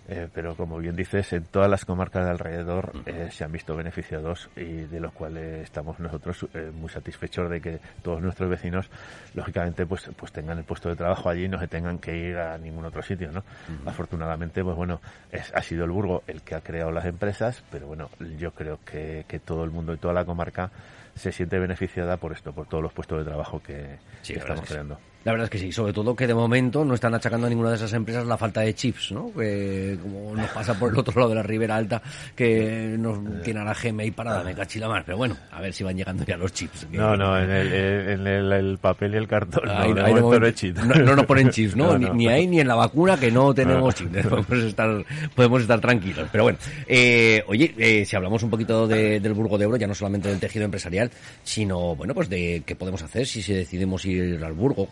Eh, 0.09 0.27
pero 0.33 0.55
como 0.55 0.79
bien 0.79 0.95
dices, 0.95 1.33
en 1.33 1.43
todas 1.45 1.69
las 1.69 1.85
comarcas 1.85 2.25
de 2.25 2.31
alrededor 2.31 2.91
eh, 3.05 3.29
se 3.31 3.43
han 3.43 3.51
visto 3.51 3.75
beneficiados 3.75 4.49
y 4.55 4.63
de 4.63 4.99
los 4.99 5.13
cuales 5.13 5.63
estamos 5.63 5.99
nosotros 5.99 6.47
eh, 6.55 6.71
muy 6.73 6.89
satisfechos 6.89 7.47
de 7.47 7.61
que 7.61 7.79
todos 8.01 8.19
nuestros 8.19 8.49
vecinos, 8.49 8.89
lógicamente, 9.35 9.85
pues 9.85 10.09
pues 10.17 10.31
tengan 10.31 10.57
el 10.57 10.63
puesto 10.63 10.89
de 10.89 10.95
trabajo 10.95 11.29
allí 11.29 11.45
y 11.45 11.47
no 11.47 11.59
se 11.59 11.67
tengan 11.67 11.99
que 11.99 12.17
ir 12.17 12.37
a 12.37 12.57
ningún 12.57 12.85
otro 12.85 13.03
sitio, 13.03 13.31
¿no? 13.31 13.43
Afortunadamente, 13.85 14.63
pues 14.63 14.75
bueno, 14.75 14.99
es, 15.31 15.53
ha 15.53 15.61
sido 15.61 15.85
el 15.85 15.91
Burgo 15.91 16.23
el 16.25 16.41
que 16.41 16.55
ha 16.55 16.61
creado 16.61 16.91
las 16.91 17.05
empresas, 17.05 17.63
pero 17.69 17.85
bueno, 17.85 18.09
yo 18.37 18.51
creo 18.51 18.79
que, 18.83 19.25
que 19.27 19.37
todo 19.37 19.63
el 19.63 19.69
mundo 19.69 19.93
y 19.93 19.97
toda 19.97 20.15
la 20.15 20.25
comarca 20.25 20.71
se 21.19 21.31
siente 21.31 21.59
beneficiada 21.59 22.17
por 22.17 22.31
esto, 22.31 22.53
por 22.53 22.67
todos 22.67 22.81
los 22.83 22.93
puestos 22.93 23.19
de 23.19 23.25
trabajo 23.25 23.61
que, 23.61 23.97
Sí, 24.21 24.33
estamos 24.33 24.55
es 24.55 24.61
que 24.61 24.67
sí. 24.67 24.73
creando. 24.73 24.97
La 25.25 25.33
verdad 25.33 25.45
es 25.45 25.49
que 25.49 25.57
sí, 25.59 25.73
sobre 25.73 25.91
todo 25.91 26.15
que 26.15 26.25
de 26.27 26.33
momento 26.33 26.85
no 26.85 26.93
están 26.93 27.13
achacando 27.13 27.45
a 27.45 27.49
ninguna 27.49 27.71
de 27.71 27.75
esas 27.75 27.91
empresas 27.91 28.25
la 28.25 28.37
falta 28.37 28.61
de 28.61 28.73
chips, 28.73 29.11
¿no? 29.11 29.33
Que 29.33 29.97
como 30.01 30.33
nos 30.33 30.49
pasa 30.51 30.79
por 30.79 30.93
el 30.93 30.97
otro 30.97 31.13
lado 31.19 31.29
de 31.31 31.35
la 31.35 31.43
Ribera 31.43 31.75
Alta, 31.75 32.01
que 32.37 32.95
nos 32.97 33.19
tiene 33.43 33.59
a 33.59 33.65
la 33.65 33.75
ahí 33.99 34.11
parada, 34.11 34.45
me 34.45 34.55
cachila 34.55 34.87
más. 34.87 35.03
Pero 35.03 35.17
bueno, 35.17 35.35
a 35.51 35.59
ver 35.59 35.73
si 35.73 35.83
van 35.83 35.97
llegando 35.97 36.23
ya 36.23 36.37
los 36.37 36.53
chips. 36.53 36.85
que- 36.85 36.97
No, 36.97 37.17
no, 37.17 37.37
en 37.37 37.49
el, 37.51 37.73
en 37.73 38.27
el, 38.27 38.51
el 38.53 38.77
papel 38.77 39.13
y 39.13 39.17
el 39.17 39.27
cartón, 39.27 39.63
no, 39.65 39.73
Ahí- 39.73 39.93
no 39.93 40.51
chip. 40.51 40.77
no- 40.77 40.95
no 40.95 41.15
nos 41.17 41.25
ponen 41.25 41.49
chips, 41.49 41.75
¿no? 41.75 41.87
No, 41.91 41.97
Ni, 41.97 42.05
no. 42.05 42.13
ni 42.13 42.27
ahí 42.29 42.47
ni 42.47 42.61
en 42.61 42.69
la 42.69 42.75
vacuna 42.75 43.19
que 43.19 43.29
no 43.29 43.53
tenemos 43.53 43.83
No. 43.83 43.91
chips. 43.91 44.25
Podemos 44.47 44.63
estar, 44.63 45.05
podemos 45.35 45.61
estar 45.63 45.81
tranquilos. 45.81 46.29
Pero 46.31 46.45
bueno, 46.45 46.57
eh, 46.87 47.43
oye, 47.47 47.75
eh, 47.77 48.05
si 48.05 48.15
hablamos 48.15 48.41
un 48.43 48.49
poquito 48.49 48.87
de- 48.87 49.19
del 49.19 49.33
Burgo 49.33 49.57
de 49.57 49.65
Ebro, 49.65 49.75
ya 49.75 49.85
no 49.87 49.93
solamente 49.95 50.29
del 50.29 50.39
tejido 50.39 50.63
empresarial, 50.63 51.08
sino, 51.43 51.95
bueno, 51.95 52.13
pues 52.13 52.29
de 52.29 52.63
qué 52.65 52.75
podemos 52.75 53.01
hacer 53.01 53.25
si 53.25 53.41
decidimos 53.53 54.05
ir 54.05 54.43
al 54.43 54.53
Burgo. 54.53 54.87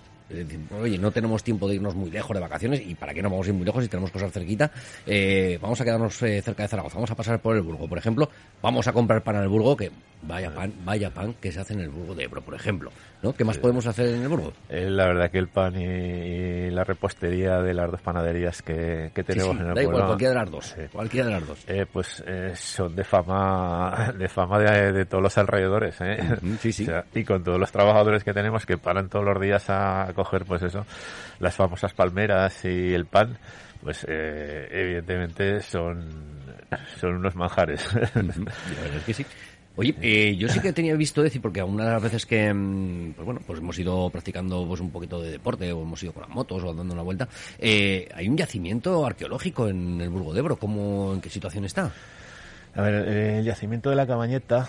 Oye, 0.81 0.97
no 0.97 1.09
tenemos 1.11 1.41
tiempo 1.41 1.69
de 1.69 1.75
irnos 1.75 1.95
muy 1.95 2.11
lejos 2.11 2.35
de 2.35 2.41
vacaciones 2.41 2.81
y 2.85 2.95
para 2.95 3.13
qué 3.13 3.21
no 3.21 3.29
vamos 3.29 3.47
a 3.47 3.49
ir 3.49 3.55
muy 3.55 3.65
lejos 3.65 3.83
si 3.83 3.89
tenemos 3.89 4.11
cosas 4.11 4.31
cerquita. 4.31 4.69
Eh, 5.05 5.57
vamos 5.61 5.79
a 5.79 5.85
quedarnos 5.85 6.21
eh, 6.23 6.41
cerca 6.41 6.63
de 6.63 6.69
Zaragoza, 6.69 6.95
vamos 6.95 7.11
a 7.11 7.15
pasar 7.15 7.41
por 7.41 7.55
el 7.55 7.61
Burgo, 7.61 7.87
por 7.87 7.97
ejemplo, 7.97 8.29
vamos 8.61 8.87
a 8.87 8.93
comprar 8.93 9.23
pan 9.23 9.37
el 9.37 9.47
Burgo, 9.47 9.77
que 9.77 9.89
vaya 10.23 10.53
pan, 10.53 10.73
vaya 10.83 11.13
pan 11.13 11.33
que 11.35 11.51
se 11.51 11.61
hace 11.61 11.73
en 11.73 11.79
el 11.79 11.89
Burgo 11.89 12.13
de 12.13 12.25
Ebro, 12.25 12.41
por 12.41 12.55
ejemplo. 12.55 12.91
¿No? 13.21 13.33
¿Qué 13.33 13.43
más 13.43 13.57
podemos 13.57 13.85
hacer 13.87 14.07
en 14.09 14.21
el 14.21 14.27
Burgo? 14.27 14.53
Eh, 14.69 14.89
la 14.89 15.07
verdad 15.07 15.31
que 15.31 15.39
el 15.39 15.47
pan 15.47 15.75
y, 15.75 16.69
la 16.69 16.83
repostería 16.83 17.57
de 17.61 17.73
las 17.73 17.89
dos 17.91 18.01
panaderías 18.01 18.61
que, 18.61 19.11
que 19.13 19.21
Sí, 19.23 19.27
tenemos 19.27 19.55
sí, 19.55 19.61
en 19.63 19.67
el 19.69 19.73
da 19.75 19.81
igual, 19.81 20.05
cualquiera 20.05 20.33
de 20.33 20.39
las 20.39 20.51
dos. 20.51 20.65
Sí. 20.65 20.81
Cualquiera 20.91 21.25
de 21.27 21.31
las 21.33 21.47
dos. 21.47 21.63
eh, 21.67 21.85
pues 21.91 22.23
eh, 22.27 22.51
son 22.55 22.95
de 22.95 23.03
fama 23.03 24.13
de 24.17 24.27
fama 24.27 24.59
de, 24.59 24.91
de 24.91 25.05
todos 25.05 25.23
los 25.23 25.37
alrededores 25.37 25.95
¿eh? 26.01 26.17
Sí, 26.59 26.71
sí. 26.71 26.83
O 26.87 26.87
sea, 26.87 27.05
y 27.13 27.23
con 27.23 27.43
todos 27.43 27.59
los 27.59 27.71
trabajadores 27.71 28.23
que 28.23 28.33
tenemos 28.33 28.65
que 28.65 28.77
paran 28.77 29.09
todos 29.09 29.25
los 29.25 29.39
días 29.41 29.65
a 29.69 30.11
coger 30.15 30.45
pues 30.45 30.61
eso 30.63 30.85
las 31.39 31.55
famosas 31.55 31.93
palmeras 31.93 32.63
y 32.65 32.93
el 32.93 33.05
pan 33.05 33.37
pues 33.81 34.05
eh, 34.09 34.67
evidentemente 34.71 35.59
son 35.61 36.07
son 36.99 37.15
unos 37.15 37.35
manjares 37.35 37.87
es 37.95 39.03
que 39.05 39.13
sí. 39.13 39.25
Oye, 39.77 39.95
eh, 40.01 40.35
yo 40.35 40.49
sí 40.49 40.59
que 40.59 40.73
tenía 40.73 40.95
visto 40.95 41.21
decir, 41.21 41.39
porque 41.39 41.59
algunas 41.59 41.85
de 41.85 41.93
las 41.93 42.01
veces 42.01 42.25
que, 42.25 42.51
mm, 42.51 43.13
pues 43.13 43.25
bueno, 43.25 43.41
pues 43.45 43.59
hemos 43.59 43.77
ido 43.77 44.09
practicando 44.09 44.67
pues 44.67 44.81
un 44.81 44.89
poquito 44.89 45.21
de 45.21 45.29
deporte, 45.29 45.71
o 45.71 45.83
hemos 45.83 46.01
ido 46.01 46.13
con 46.13 46.23
las 46.23 46.31
motos, 46.31 46.63
o 46.63 46.73
dando 46.73 46.95
una 46.95 47.03
vuelta, 47.03 47.29
eh, 47.59 48.09
hay 48.15 48.27
un 48.27 48.35
yacimiento 48.35 49.05
arqueológico 49.05 49.67
en 49.67 50.01
el 50.01 50.09
Burgo 50.09 50.33
de 50.33 50.39
Ebro, 50.39 50.55
¿cómo, 50.55 51.13
en 51.13 51.21
qué 51.21 51.29
situación 51.29 51.63
está? 51.63 51.91
A 52.73 52.81
ver, 52.81 53.07
el 53.07 53.45
yacimiento 53.45 53.91
de 53.91 53.95
la 53.95 54.07
Cabañeta 54.07 54.67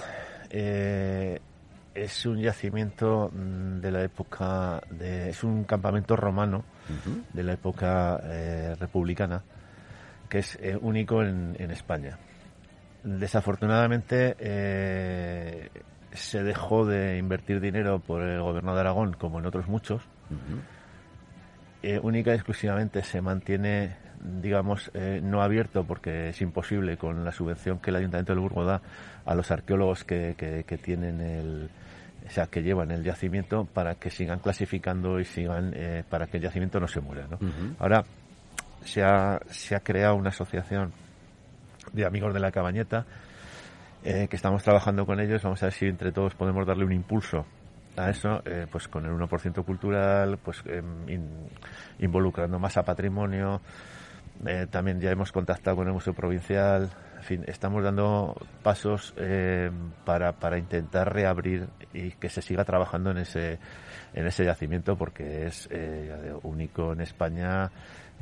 eh, 0.51 1.41
es 1.95 2.27
un 2.27 2.39
yacimiento 2.39 3.31
mm, 3.33 3.81
de 3.81 3.91
la 3.91 4.03
época, 4.03 4.83
de, 4.91 5.31
es 5.31 5.43
un 5.43 5.65
campamento 5.65 6.17
romano 6.17 6.65
de 7.33 7.43
la 7.43 7.55
época 7.55 8.21
eh, 8.25 8.75
republicana, 8.79 9.43
que 10.29 10.41
es 10.41 10.59
eh, 10.61 10.77
único 10.79 11.23
en, 11.23 11.57
en 11.59 11.71
España. 11.71 12.19
Desafortunadamente 13.05 14.37
eh, 14.39 15.69
se 16.13 16.43
dejó 16.43 16.85
de 16.87 17.19
invertir 17.19 17.61
dinero 17.61 18.01
por 18.01 18.23
el 18.23 18.41
gobierno 18.41 18.75
de 18.75 18.81
Aragón, 18.81 19.13
como 19.15 19.39
en 19.39 19.47
otros 19.47 19.69
muchos. 19.69 20.03
Eh, 21.83 22.01
única 22.03 22.33
y 22.33 22.35
exclusivamente 22.35 23.03
se 23.05 23.21
mantiene, 23.21 23.97
digamos, 24.43 24.91
eh, 24.95 25.21
no 25.23 25.43
abierto 25.43 25.85
porque 25.85 26.31
es 26.31 26.41
imposible 26.43 26.97
con 26.97 27.25
la 27.25 27.31
subvención 27.31 27.79
que 27.79 27.91
el 27.91 27.97
Ayuntamiento 27.97 28.33
del 28.33 28.41
Burgo 28.41 28.65
da 28.65 28.83
a 29.25 29.35
los 29.37 29.51
arqueólogos 29.53 30.03
que, 30.05 30.35
que- 30.37 30.65
que 30.65 30.77
tienen 30.77 31.21
el, 31.21 31.71
o 32.27 32.31
sea, 32.31 32.47
que 32.47 32.63
llevan 32.63 32.91
el 32.91 33.05
yacimiento 33.05 33.65
para 33.65 33.95
que 33.95 34.11
sigan 34.11 34.41
clasificando 34.41 35.21
y 35.21 35.25
sigan, 35.25 35.73
eh, 35.77 36.03
para 36.11 36.27
que 36.27 36.39
el 36.39 36.43
yacimiento 36.43 36.81
no 36.81 36.89
se 36.89 37.01
muera, 37.01 37.29
¿no? 37.31 37.39
Ahora 37.79 38.03
se 38.85 39.03
ha, 39.05 39.41
se 39.49 39.77
ha 39.77 39.81
creado 39.81 40.17
una 40.17 40.31
asociación 40.31 40.93
de 41.93 42.05
amigos 42.07 42.35
de 42.35 42.41
la 42.41 42.51
cabañeta 42.51 43.05
eh, 44.05 44.29
que 44.29 44.37
estamos 44.37 44.63
trabajando 44.63 45.05
con 45.07 45.21
ellos. 45.21 45.43
Vamos 45.43 45.63
a 45.63 45.67
ver 45.67 45.73
si 45.73 45.87
entre 45.87 46.13
todos 46.13 46.35
podemos 46.35 46.67
darle 46.67 46.85
un 46.85 46.93
impulso 46.93 47.45
a 47.97 48.11
eso, 48.11 48.43
eh, 48.45 48.67
pues 48.71 48.87
con 48.89 49.05
el 49.05 49.11
1% 49.13 49.65
cultural, 49.65 50.39
pues 50.39 50.63
em, 50.67 51.09
in- 51.09 51.49
involucrando 51.99 52.59
más 52.59 52.77
a 52.77 52.85
patrimonio. 52.85 53.61
Eh, 54.47 54.67
también 54.71 55.01
ya 55.01 55.11
hemos 55.11 55.33
contactado 55.33 55.77
con 55.79 55.89
el 55.89 55.93
Museo 55.93 56.15
Provincial. 56.15 56.89
En 57.17 57.25
fin, 57.25 57.45
estamos 57.49 57.83
dando 57.83 58.37
pasos 58.63 59.13
para, 60.05 60.33
para 60.35 60.57
intentar 60.59 61.13
reabrir 61.13 61.67
y 61.93 62.13
que 62.13 62.29
se 62.29 62.41
siga 62.41 62.65
trabajando 62.65 63.11
en 63.11 63.19
ese, 63.19 63.59
en 64.15 64.27
ese 64.29 64.45
yacimiento 64.45 64.97
porque 64.97 65.47
es 65.47 65.69
único 66.45 66.93
en 66.93 67.01
España 67.01 67.73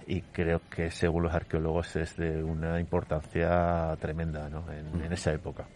y 0.07 0.21
creo 0.21 0.61
que 0.71 0.91
según 0.91 1.25
los 1.25 1.35
arqueólogos 1.35 1.97
es 1.97 2.17
de 2.17 2.43
una 2.43 2.79
importancia 2.79 3.97
tremenda 4.01 4.49
¿no? 4.49 4.65
en, 4.73 5.05
en 5.05 5.13
esa 5.13 5.33
época. 5.33 5.67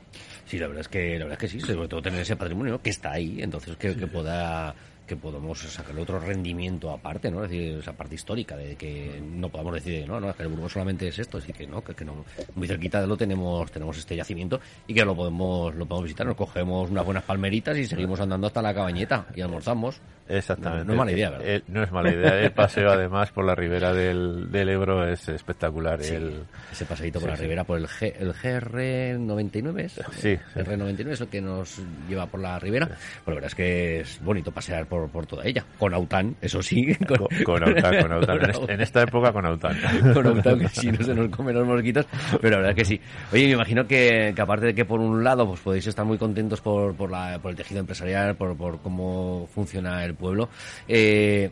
Sí, 0.44 0.58
la 0.58 0.66
verdad 0.66 0.82
es 0.82 0.88
que 0.88 1.18
la 1.18 1.24
verdad 1.24 1.42
es 1.42 1.52
que 1.52 1.58
sí, 1.58 1.60
sobre 1.60 1.88
todo 1.88 2.02
tener 2.02 2.20
ese 2.20 2.36
patrimonio 2.36 2.80
que 2.80 2.90
está 2.90 3.12
ahí, 3.12 3.42
entonces 3.42 3.76
que, 3.76 3.96
que 3.96 4.06
pueda 4.06 4.74
que 5.10 5.16
podamos 5.16 5.58
sacarle 5.58 6.02
otro 6.02 6.20
rendimiento 6.20 6.88
aparte, 6.88 7.32
¿no? 7.32 7.42
Es 7.42 7.50
decir, 7.50 7.78
esa 7.80 7.92
parte 7.94 8.14
histórica 8.14 8.56
de 8.56 8.76
que 8.76 9.20
no 9.20 9.48
podamos 9.48 9.74
decir, 9.74 10.06
no, 10.06 10.20
no, 10.20 10.30
es 10.30 10.36
que 10.36 10.44
el 10.44 10.48
Burgos 10.50 10.70
solamente 10.70 11.08
es 11.08 11.18
esto, 11.18 11.38
así 11.38 11.52
que 11.52 11.66
no, 11.66 11.82
que, 11.82 11.94
que 11.94 12.04
no, 12.04 12.24
muy 12.54 12.68
cerquita 12.68 13.00
de 13.00 13.08
lo 13.08 13.16
tenemos 13.16 13.72
tenemos 13.72 13.98
este 13.98 14.14
yacimiento 14.14 14.60
y 14.86 14.94
que 14.94 15.04
lo 15.04 15.16
podemos 15.16 15.74
lo 15.74 15.84
podemos 15.84 16.04
visitar, 16.04 16.28
nos 16.28 16.36
cogemos 16.36 16.90
unas 16.90 17.04
buenas 17.04 17.24
palmeritas 17.24 17.76
y 17.76 17.86
seguimos 17.86 18.20
andando 18.20 18.46
hasta 18.46 18.62
la 18.62 18.72
cabañeta 18.72 19.26
y 19.34 19.40
almorzamos. 19.40 20.00
Exactamente. 20.30 20.84
No, 20.84 20.88
no 20.88 20.92
es 20.94 20.98
mala 20.98 21.12
idea, 21.12 21.30
¿verdad? 21.30 21.46
Eh, 21.48 21.62
no 21.68 21.82
es 21.82 21.92
mala 21.92 22.10
idea. 22.12 22.40
El 22.40 22.52
paseo, 22.52 22.90
además, 22.90 23.30
por 23.32 23.44
la 23.44 23.54
ribera 23.54 23.92
del, 23.92 24.50
del 24.50 24.68
Ebro 24.68 25.06
es 25.06 25.28
espectacular. 25.28 26.02
Sí, 26.02 26.14
El, 26.14 26.44
ese 26.72 26.84
paseíto 26.86 27.18
por 27.20 27.28
sí, 27.28 27.30
la 27.30 27.36
sí. 27.36 27.42
ribera, 27.42 27.64
por 27.64 27.78
el, 27.78 27.86
G, 27.86 28.12
el 28.18 28.32
GR99, 28.34 29.80
¿es? 29.80 29.92
Sí, 30.12 30.36
sí. 30.36 30.38
GR99 30.54 31.10
es 31.10 31.20
el 31.20 31.28
que 31.28 31.40
nos 31.40 31.80
lleva 32.08 32.26
por 32.26 32.40
la 32.40 32.58
ribera. 32.58 32.86
Pues 32.86 32.98
la 33.26 33.34
verdad 33.34 33.48
es 33.48 33.54
que 33.54 34.00
es 34.00 34.20
bonito 34.22 34.50
pasear 34.52 34.86
por, 34.86 35.08
por 35.10 35.26
toda 35.26 35.44
ella. 35.44 35.64
Con 35.78 35.94
Aután, 35.94 36.36
eso 36.40 36.62
sí. 36.62 36.94
con, 37.08 37.18
con 37.44 37.62
Aután, 37.62 38.02
con 38.02 38.12
Aután. 38.12 38.36
En, 38.36 38.40
Con 38.40 38.50
est- 38.62 38.70
en 38.70 38.80
esta 38.80 39.02
época 39.02 39.32
con 39.32 39.46
Aután. 39.46 39.76
con 40.14 40.26
Aután, 40.26 40.58
que 40.60 40.68
si 40.68 40.90
no 40.92 41.02
se 41.04 41.14
nos 41.14 41.28
comen 41.30 41.54
los 41.54 41.66
mosquitos. 41.66 42.06
Pero 42.40 42.50
la 42.50 42.56
verdad 42.62 42.70
es 42.70 42.76
que 42.76 42.84
sí. 42.84 43.00
Oye, 43.32 43.46
me 43.46 43.52
imagino 43.52 43.86
que, 43.86 44.32
que 44.34 44.42
aparte 44.42 44.66
de 44.66 44.74
que 44.74 44.84
por 44.84 45.00
un 45.00 45.22
lado 45.24 45.46
pues 45.46 45.60
podéis 45.60 45.86
estar 45.86 46.04
muy 46.04 46.18
contentos 46.18 46.60
por, 46.60 46.94
por, 46.94 47.10
la, 47.10 47.38
por 47.40 47.50
el 47.50 47.56
tejido 47.56 47.80
empresarial, 47.80 48.36
por, 48.36 48.56
por 48.56 48.80
cómo 48.80 49.48
funciona 49.52 50.04
el 50.04 50.14
pueblo, 50.20 50.48
eh, 50.86 51.50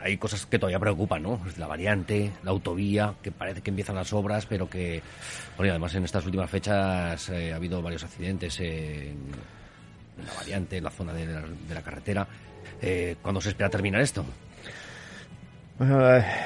hay 0.00 0.16
cosas 0.18 0.44
que 0.46 0.58
todavía 0.58 0.78
preocupan, 0.78 1.22
¿no? 1.22 1.40
La 1.56 1.66
variante, 1.66 2.32
la 2.42 2.50
autovía, 2.50 3.14
que 3.22 3.30
parece 3.30 3.62
que 3.62 3.70
empiezan 3.70 3.96
las 3.96 4.12
obras, 4.12 4.46
pero 4.46 4.68
que, 4.68 5.02
bueno, 5.56 5.68
y 5.68 5.70
además 5.70 5.94
en 5.94 6.04
estas 6.04 6.24
últimas 6.26 6.50
fechas 6.50 7.28
eh, 7.30 7.52
ha 7.52 7.56
habido 7.56 7.80
varios 7.80 8.04
accidentes 8.04 8.58
en, 8.60 8.66
en 10.18 10.26
la 10.26 10.34
variante, 10.34 10.76
en 10.78 10.84
la 10.84 10.90
zona 10.90 11.12
de 11.12 11.26
la, 11.26 11.40
de 11.40 11.74
la 11.74 11.82
carretera. 11.82 12.26
Eh, 12.80 13.16
¿Cuándo 13.22 13.40
se 13.40 13.50
espera 13.50 13.70
terminar 13.70 14.00
esto? 14.00 14.24
Bueno, 15.78 16.00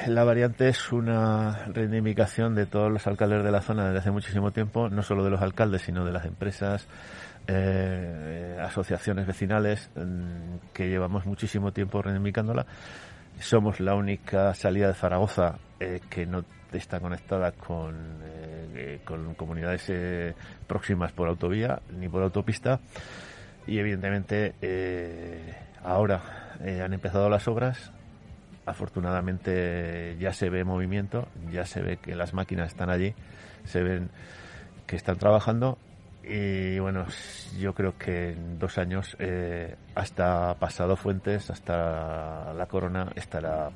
la, 0.07 0.25
variante 0.25 0.69
es 0.69 0.93
una 0.93 1.67
reivindicación 1.67 2.55
de 2.55 2.65
todos 2.65 2.93
los 2.93 3.07
alcaldes 3.07 3.45
de 3.45 3.51
la 3.51 3.61
zona 3.61 3.87
desde 3.87 3.99
hace 3.99 4.11
muchísimo 4.11 4.53
tiempo, 4.53 4.89
no 4.89 5.03
solo 5.03 5.25
de 5.25 5.31
los 5.31 5.43
alcaldes, 5.43 5.83
sino 5.83 6.05
de 6.05 6.13
las 6.13 6.25
empresas, 6.25 6.87
eh, 7.49 8.59
asociaciones 8.61 9.27
vecinales, 9.27 9.91
mm, 9.95 10.73
que 10.73 10.89
llevamos 10.89 11.27
muchísimo 11.27 11.73
tiempo 11.73 12.03
reivindicándola. 12.03 12.67
Somos 13.39 13.81
la 13.81 13.95
única 13.95 14.53
salida 14.55 14.89
de 14.89 14.95
Zaragoza 14.95 15.59
eh, 15.79 16.01
que 16.11 16.27
no 16.27 16.45
está 16.73 16.99
conectada 16.99 17.53
con, 17.53 17.95
eh, 18.25 19.01
con 19.05 19.35
comunidades 19.35 20.35
próximas 20.67 21.13
por 21.13 21.29
autovía 21.29 21.81
ni 21.97 22.09
por 22.09 22.23
autopista. 22.23 22.81
Y 23.67 23.79
evidentemente 23.79 24.55
ahora 25.83 26.57
han 26.61 26.93
empezado 26.93 27.29
las 27.29 27.49
obras, 27.49 27.93
afortunadamente 28.65 30.17
ya 30.19 30.33
se 30.33 30.51
ve 30.51 30.65
movimiento, 30.65 31.29
ya 31.51 31.65
se 31.65 31.81
ve 31.81 31.97
que 31.97 32.15
las 32.15 32.35
máquinas 32.35 32.69
están 32.69 32.91
allí, 32.91 33.15
se 33.65 33.83
ven 33.83 34.11
que 34.87 34.97
están 34.97 35.17
trabajando 35.17 35.79
y 36.27 36.79
bueno, 36.79 37.07
yo 37.59 37.73
creo 37.73 37.97
que 37.97 38.31
en 38.33 38.59
dos 38.59 38.79
años, 38.79 39.17
eh, 39.19 39.77
hasta 39.95 40.55
pasado 40.55 40.97
Fuentes, 40.97 41.51
hasta 41.51 42.53
la 42.53 42.67
Corona, 42.67 43.13
estará, 43.15 43.71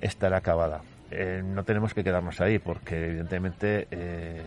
estará 0.00 0.38
acabada. 0.38 0.82
Eh, 1.10 1.42
no 1.44 1.64
tenemos 1.64 1.92
que 1.92 2.04
quedarnos 2.04 2.40
ahí 2.40 2.58
porque 2.58 3.06
evidentemente 3.06 3.88
eh, 3.90 4.40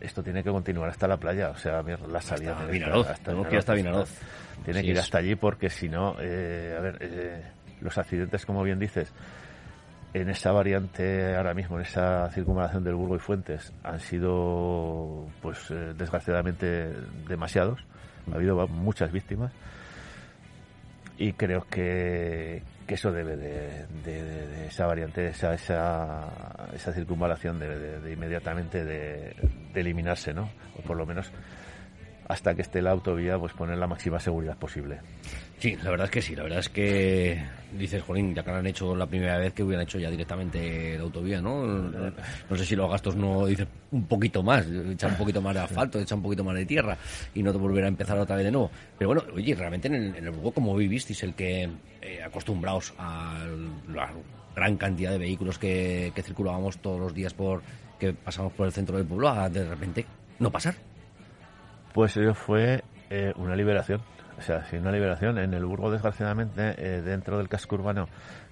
esto 0.00 0.22
tiene 0.22 0.42
que 0.42 0.50
continuar 0.50 0.90
hasta 0.90 1.08
la 1.08 1.16
playa, 1.16 1.50
o 1.50 1.56
sea, 1.56 1.82
la 1.82 2.20
salida 2.20 2.52
Hasta 2.52 2.66
Vinaroz, 2.66 3.20
tenemos 3.20 3.46
que 3.46 3.54
ir 3.54 3.58
hasta 3.58 3.74
Vinaroz. 3.74 4.20
Tiene 4.64 4.82
que 4.82 4.88
ir 4.88 4.98
hasta 4.98 5.18
allí 5.18 5.34
porque 5.34 5.70
si 5.70 5.88
no, 5.88 6.16
eh, 6.20 6.74
a 6.76 6.80
ver, 6.80 6.98
eh, 7.00 7.42
los 7.80 7.96
accidentes, 7.98 8.44
como 8.44 8.62
bien 8.62 8.78
dices, 8.78 9.12
en 10.20 10.30
esa 10.30 10.50
variante 10.50 11.36
ahora 11.36 11.52
mismo, 11.52 11.76
en 11.76 11.82
esa 11.82 12.30
circunvalación 12.30 12.82
del 12.82 12.94
Burgo 12.94 13.16
y 13.16 13.18
Fuentes, 13.18 13.72
han 13.84 14.00
sido, 14.00 15.26
pues 15.42 15.70
eh, 15.70 15.92
desgraciadamente, 15.94 16.90
demasiados. 17.28 17.84
Ha 18.32 18.36
habido 18.36 18.66
muchas 18.68 19.12
víctimas. 19.12 19.52
Y 21.18 21.34
creo 21.34 21.66
que, 21.68 22.62
eso 22.88 23.12
debe 23.12 23.36
de, 23.36 24.66
esa 24.66 24.86
variante, 24.86 25.28
esa, 25.28 25.52
esa, 25.52 26.68
esa 26.74 26.92
circunvalación 26.92 27.58
de, 27.58 28.10
inmediatamente 28.10 28.84
de 28.84 29.36
eliminarse, 29.74 30.32
¿no? 30.32 30.48
O 30.78 30.82
por 30.82 30.96
lo 30.96 31.04
menos 31.04 31.30
hasta 32.28 32.54
que 32.54 32.62
esté 32.62 32.82
la 32.82 32.90
autovía, 32.90 33.38
pues 33.38 33.52
poner 33.52 33.78
la 33.78 33.86
máxima 33.86 34.18
seguridad 34.18 34.56
posible. 34.56 34.98
Sí, 35.58 35.76
la 35.82 35.90
verdad 35.90 36.06
es 36.06 36.10
que 36.10 36.22
sí. 36.22 36.36
La 36.36 36.42
verdad 36.42 36.58
es 36.58 36.68
que 36.68 37.42
dices, 37.72 38.02
Jolín, 38.02 38.34
ya 38.34 38.42
que 38.42 38.50
lo 38.50 38.56
han 38.56 38.66
hecho 38.66 38.94
la 38.94 39.06
primera 39.06 39.38
vez 39.38 39.52
que 39.52 39.62
hubieran 39.62 39.84
hecho 39.84 39.98
ya 39.98 40.10
directamente 40.10 40.96
la 40.96 41.04
autovía, 41.04 41.40
¿no? 41.40 41.64
No, 41.64 42.56
sé 42.56 42.64
si 42.64 42.76
los 42.76 42.90
gastos 42.90 43.16
no 43.16 43.46
dicen 43.46 43.68
un 43.92 44.06
poquito 44.06 44.42
más, 44.42 44.66
echar 44.66 45.12
un 45.12 45.16
poquito 45.16 45.40
más 45.40 45.54
de 45.54 45.60
asfalto, 45.60 45.98
echar 45.98 46.16
un 46.16 46.24
poquito 46.24 46.44
más 46.44 46.56
de 46.56 46.66
tierra 46.66 46.98
y 47.34 47.42
no 47.42 47.52
te 47.52 47.58
volver 47.58 47.84
a 47.84 47.88
empezar 47.88 48.18
otra 48.18 48.36
vez 48.36 48.44
de 48.44 48.50
nuevo. 48.50 48.70
Pero 48.98 49.08
bueno, 49.08 49.22
oye, 49.34 49.54
realmente 49.54 49.88
en 49.88 49.94
el, 49.94 50.16
en 50.16 50.24
el 50.24 50.30
Burgo, 50.30 50.52
como 50.52 50.76
vivisteis, 50.76 51.22
el 51.22 51.34
que 51.34 51.68
eh, 52.02 52.22
acostumbrados 52.22 52.92
a 52.98 53.38
la 53.94 54.10
gran 54.54 54.76
cantidad 54.76 55.12
de 55.12 55.18
vehículos 55.18 55.58
que, 55.58 56.12
que 56.14 56.22
circulábamos 56.22 56.78
todos 56.78 57.00
los 57.00 57.14
días 57.14 57.34
por 57.34 57.62
que 57.98 58.12
pasamos 58.12 58.52
por 58.52 58.66
el 58.66 58.72
centro 58.72 58.96
del 58.96 59.06
pueblo, 59.06 59.28
a 59.28 59.48
de 59.48 59.64
repente 59.64 60.04
no 60.38 60.50
pasar. 60.50 60.74
Pues 61.96 62.14
ello 62.18 62.34
fue 62.34 62.84
eh, 63.08 63.32
una 63.36 63.56
liberación. 63.56 64.02
O 64.38 64.42
sea, 64.42 64.66
sí, 64.66 64.76
una 64.76 64.92
liberación. 64.92 65.38
En 65.38 65.54
el 65.54 65.64
Burgo, 65.64 65.90
desgraciadamente, 65.90 66.74
eh, 66.76 67.00
dentro 67.00 67.38
del 67.38 67.48
casco 67.48 67.76
urbano, 67.76 68.06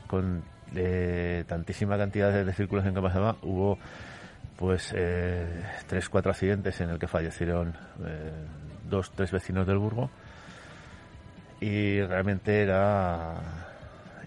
con 0.07 0.43
eh, 0.75 1.45
tantísima 1.47 1.99
cantidad 1.99 2.33
de, 2.33 2.51
circulación 2.55 2.95
que 2.95 3.03
pasaba, 3.03 3.37
hubo 3.43 3.79
pues 4.57 4.95
eh, 4.97 5.63
tres, 5.87 6.09
cuatro 6.09 6.31
accidentes 6.31 6.81
en 6.81 6.89
el 6.89 6.99
que 6.99 7.07
fallecieron 7.07 7.75
dos, 8.89 9.11
tres 9.11 9.31
vecinos 9.31 9.67
del 9.67 9.77
Burgo. 9.77 10.09
Y 11.61 12.01
realmente 12.01 12.63
era 12.63 13.35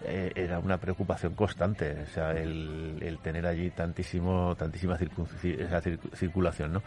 era 0.05 0.59
una 0.59 0.77
preocupación 0.77 1.33
constante, 1.33 2.03
o 2.03 2.05
sea, 2.13 2.31
el, 2.33 3.17
tener 3.24 3.47
allí 3.47 3.71
tantísimo, 3.71 4.55
tantísima 4.55 4.95
circun- 4.95 5.27
circulación, 6.13 6.74
¿no? 6.74 6.83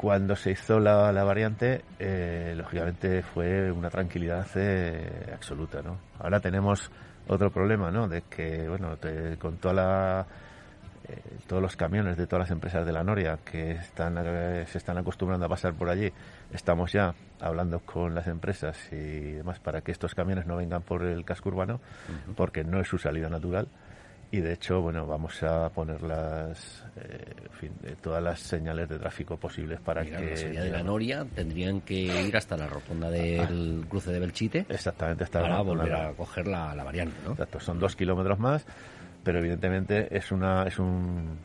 Cuando 0.00 0.34
se 0.34 0.52
hizo 0.52 0.80
la, 0.80 1.12
la 1.12 1.24
variante, 1.24 1.82
eh, 1.98 2.54
lógicamente 2.56 3.20
fue 3.22 3.70
una 3.70 3.90
tranquilidad 3.90 4.46
eh, 4.54 5.30
absoluta, 5.34 5.82
¿no? 5.82 5.98
Ahora 6.18 6.40
tenemos 6.40 6.90
otro 7.28 7.50
problema, 7.50 7.90
¿no? 7.90 8.08
De 8.08 8.22
que, 8.22 8.66
bueno, 8.66 8.96
te- 8.96 9.36
con 9.36 9.58
toda 9.58 9.74
la 9.74 10.26
eh, 11.06 11.20
todos 11.46 11.60
los 11.60 11.76
camiones 11.76 12.16
de 12.16 12.26
todas 12.26 12.44
las 12.44 12.50
empresas 12.50 12.86
de 12.86 12.92
la 12.92 13.04
Noria 13.04 13.38
que 13.44 13.72
están 13.72 14.16
eh, 14.24 14.64
se 14.68 14.78
están 14.78 14.96
acostumbrando 14.96 15.44
a 15.44 15.48
pasar 15.50 15.74
por 15.74 15.90
allí, 15.90 16.10
estamos 16.50 16.92
ya 16.92 17.12
hablando 17.38 17.80
con 17.80 18.14
las 18.14 18.26
empresas 18.26 18.78
y 18.92 19.32
demás 19.32 19.58
para 19.60 19.82
que 19.82 19.92
estos 19.92 20.14
camiones 20.14 20.46
no 20.46 20.56
vengan 20.56 20.80
por 20.80 21.04
el 21.04 21.26
casco 21.26 21.50
urbano, 21.50 21.78
porque 22.36 22.64
no 22.64 22.80
es 22.80 22.88
su 22.88 22.96
salida 22.96 23.28
natural. 23.28 23.68
Y 24.32 24.38
de 24.40 24.52
hecho, 24.52 24.80
bueno, 24.80 25.06
vamos 25.06 25.42
a 25.42 25.68
poner 25.70 26.02
las, 26.02 26.84
eh, 26.96 27.34
en 27.46 27.50
fin, 27.50 27.72
eh, 27.82 27.96
todas 28.00 28.22
las 28.22 28.38
señales 28.38 28.88
de 28.88 28.96
tráfico 28.96 29.36
posibles 29.36 29.80
para 29.80 30.04
Mira, 30.04 30.18
que. 30.20 30.52
la 30.54 30.62
de 30.62 30.70
la 30.70 30.82
Noria 30.84 31.26
tendrían 31.34 31.80
que 31.80 31.94
ir 31.94 32.36
hasta 32.36 32.56
la 32.56 32.68
rotonda 32.68 33.10
del 33.10 33.86
cruce 33.88 34.12
de 34.12 34.20
Belchite 34.20 34.66
Exactamente, 34.68 35.24
está 35.24 35.40
para 35.40 35.60
volver 35.62 35.92
a 35.92 36.12
coger 36.12 36.46
la, 36.46 36.72
la 36.76 36.84
variante, 36.84 37.16
¿no? 37.24 37.32
Exacto, 37.32 37.58
son 37.58 37.80
dos 37.80 37.96
kilómetros 37.96 38.38
más, 38.38 38.64
pero 39.24 39.40
evidentemente 39.40 40.16
es 40.16 40.30
una 40.30 40.62
es 40.62 40.78
un 40.78 41.36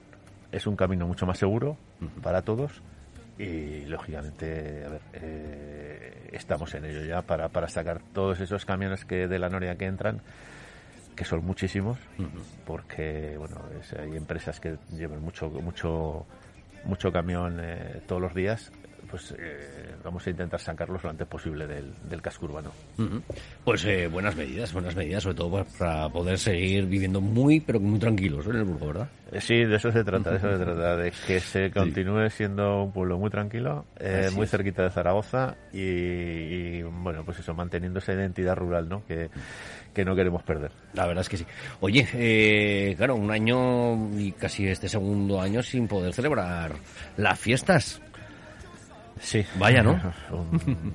es 0.52 0.68
un 0.68 0.76
camino 0.76 1.08
mucho 1.08 1.26
más 1.26 1.40
seguro 1.40 1.78
para 2.22 2.44
todos 2.44 2.84
y 3.40 3.86
lógicamente 3.86 4.86
a 4.86 4.90
ver, 4.90 5.02
eh, 5.14 6.30
estamos 6.34 6.74
en 6.76 6.86
ello 6.86 7.04
ya 7.04 7.24
para, 7.24 7.50
para 7.50 7.68
sacar 7.68 8.00
todos 8.14 8.40
esos 8.40 8.64
camiones 8.64 9.06
que 9.06 9.28
de 9.28 9.40
la 9.40 9.50
Noria 9.50 9.76
que 9.76 9.86
entran 9.86 10.22
que 11.16 11.26
son 11.26 11.46
muchísimos 11.46 11.98
porque 12.66 13.36
bueno 13.38 13.58
es- 13.80 13.94
hay 13.94 14.16
empresas 14.16 14.60
que 14.60 14.76
llevan 14.92 15.22
mucho 15.22 15.50
mucho 15.50 16.26
mucho 16.84 17.12
camión 17.12 17.58
eh, 17.62 18.02
todos 18.08 18.22
los 18.22 18.34
días 18.34 18.72
pues 19.10 19.36
eh, 19.38 19.96
vamos 20.04 20.26
a 20.26 20.32
intentar 20.32 20.60
sacarlos 20.60 21.04
lo 21.04 21.12
antes 21.12 21.28
posible 21.28 21.68
del, 21.68 21.94
del 22.10 22.22
casco 22.24 22.46
urbano. 22.48 22.72
Pues 23.64 23.86
eh, 23.86 24.08
buenas 24.08 24.36
medidas, 24.36 24.74
buenas 24.74 24.96
medidas, 24.96 25.22
sobre 25.22 25.36
todo 25.36 25.52
pues, 25.52 25.68
para 25.78 26.10
poder 26.10 26.40
seguir 26.40 26.88
viviendo 26.88 27.22
muy, 27.22 27.60
pero 27.60 27.80
muy 27.80 28.00
tranquilos 28.00 28.48
¿eh? 28.48 28.50
en 28.50 28.56
el 28.56 28.64
Burgo, 28.64 28.88
¿verdad? 28.88 29.10
Eh, 29.32 29.42
Sí, 29.42 29.64
de 29.64 29.76
eso 29.76 29.92
se 29.92 30.04
trata, 30.04 30.32
de 30.32 30.38
eso 30.38 30.58
se 30.58 30.64
trata, 30.64 30.98
de 30.98 31.12
que 31.28 31.40
se 31.40 31.70
continúe 31.70 32.32
siendo 32.32 32.82
un 32.84 32.92
pueblo 32.92 33.20
muy 33.20 33.30
tranquilo, 33.30 33.86
eh, 34.00 34.32
muy 34.34 34.46
es. 34.46 34.50
cerquita 34.50 34.82
de 34.82 34.90
Zaragoza 34.90 35.56
y, 35.72 35.80
y, 35.82 36.82
bueno, 36.82 37.24
pues 37.24 37.38
eso, 37.38 37.54
manteniendo 37.54 38.00
esa 38.00 38.14
identidad 38.14 38.56
rural, 38.56 38.90
¿no? 38.90 39.06
Que, 39.06 39.30
que 39.96 40.06
no 40.06 40.16
queremos 40.16 40.44
perder. 40.44 40.70
La 40.94 41.08
verdad 41.08 41.22
es 41.22 41.30
que 41.30 41.38
sí. 41.38 41.46
Oye, 41.80 42.08
eh, 42.14 42.94
claro, 42.98 43.16
un 43.16 43.32
año 43.32 44.12
y 44.20 44.32
casi 44.34 44.68
este 44.68 44.88
segundo 44.88 45.42
año 45.42 45.64
sin 45.64 45.88
poder 45.88 46.14
celebrar 46.14 46.74
las 47.18 47.40
fiestas. 47.40 48.00
Sí. 49.20 49.44
Vaya, 49.58 49.82
¿no? 49.82 49.94
un 50.32 50.94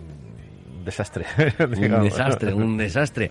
desastre. 0.85 1.25
Un 1.69 2.03
desastre, 2.05 2.55
un 2.55 2.77
desastre. 2.79 3.29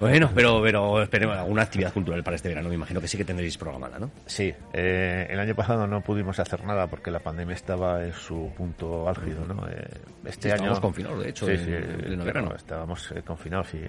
Bueno, 0.00 0.30
pero, 0.34 0.60
pero 0.62 1.02
esperemos 1.02 1.36
alguna 1.36 1.62
actividad 1.62 1.92
cultural 1.92 2.22
para 2.22 2.36
este 2.36 2.48
verano. 2.48 2.68
Me 2.68 2.74
imagino 2.76 3.00
que 3.00 3.08
sí 3.08 3.16
que 3.16 3.24
tendréis 3.24 3.56
programada, 3.56 3.98
¿no? 3.98 4.10
Sí, 4.26 4.52
eh, 4.72 5.26
el 5.30 5.38
año 5.38 5.54
pasado 5.54 5.86
no 5.86 6.00
pudimos 6.02 6.38
hacer 6.38 6.64
nada 6.64 6.86
porque 6.88 7.10
la 7.10 7.20
pandemia 7.20 7.54
estaba 7.54 8.04
en 8.04 8.12
su 8.12 8.50
punto 8.56 9.08
álgido, 9.08 9.44
¿no? 9.46 9.66
Eh, 9.68 9.86
este 10.24 10.42
Sí, 10.42 10.48
año 10.48 10.54
estábamos 10.54 10.80
confinados, 10.80 11.22
de 11.22 11.30
hecho, 11.30 11.46
Sí, 11.46 11.52
en- 11.52 11.64
sí, 11.64 11.72
en 12.12 12.24
verano. 12.24 12.54
estábamos 12.54 13.10
eh, 13.12 13.22
confinados 13.22 13.74
y 13.74 13.80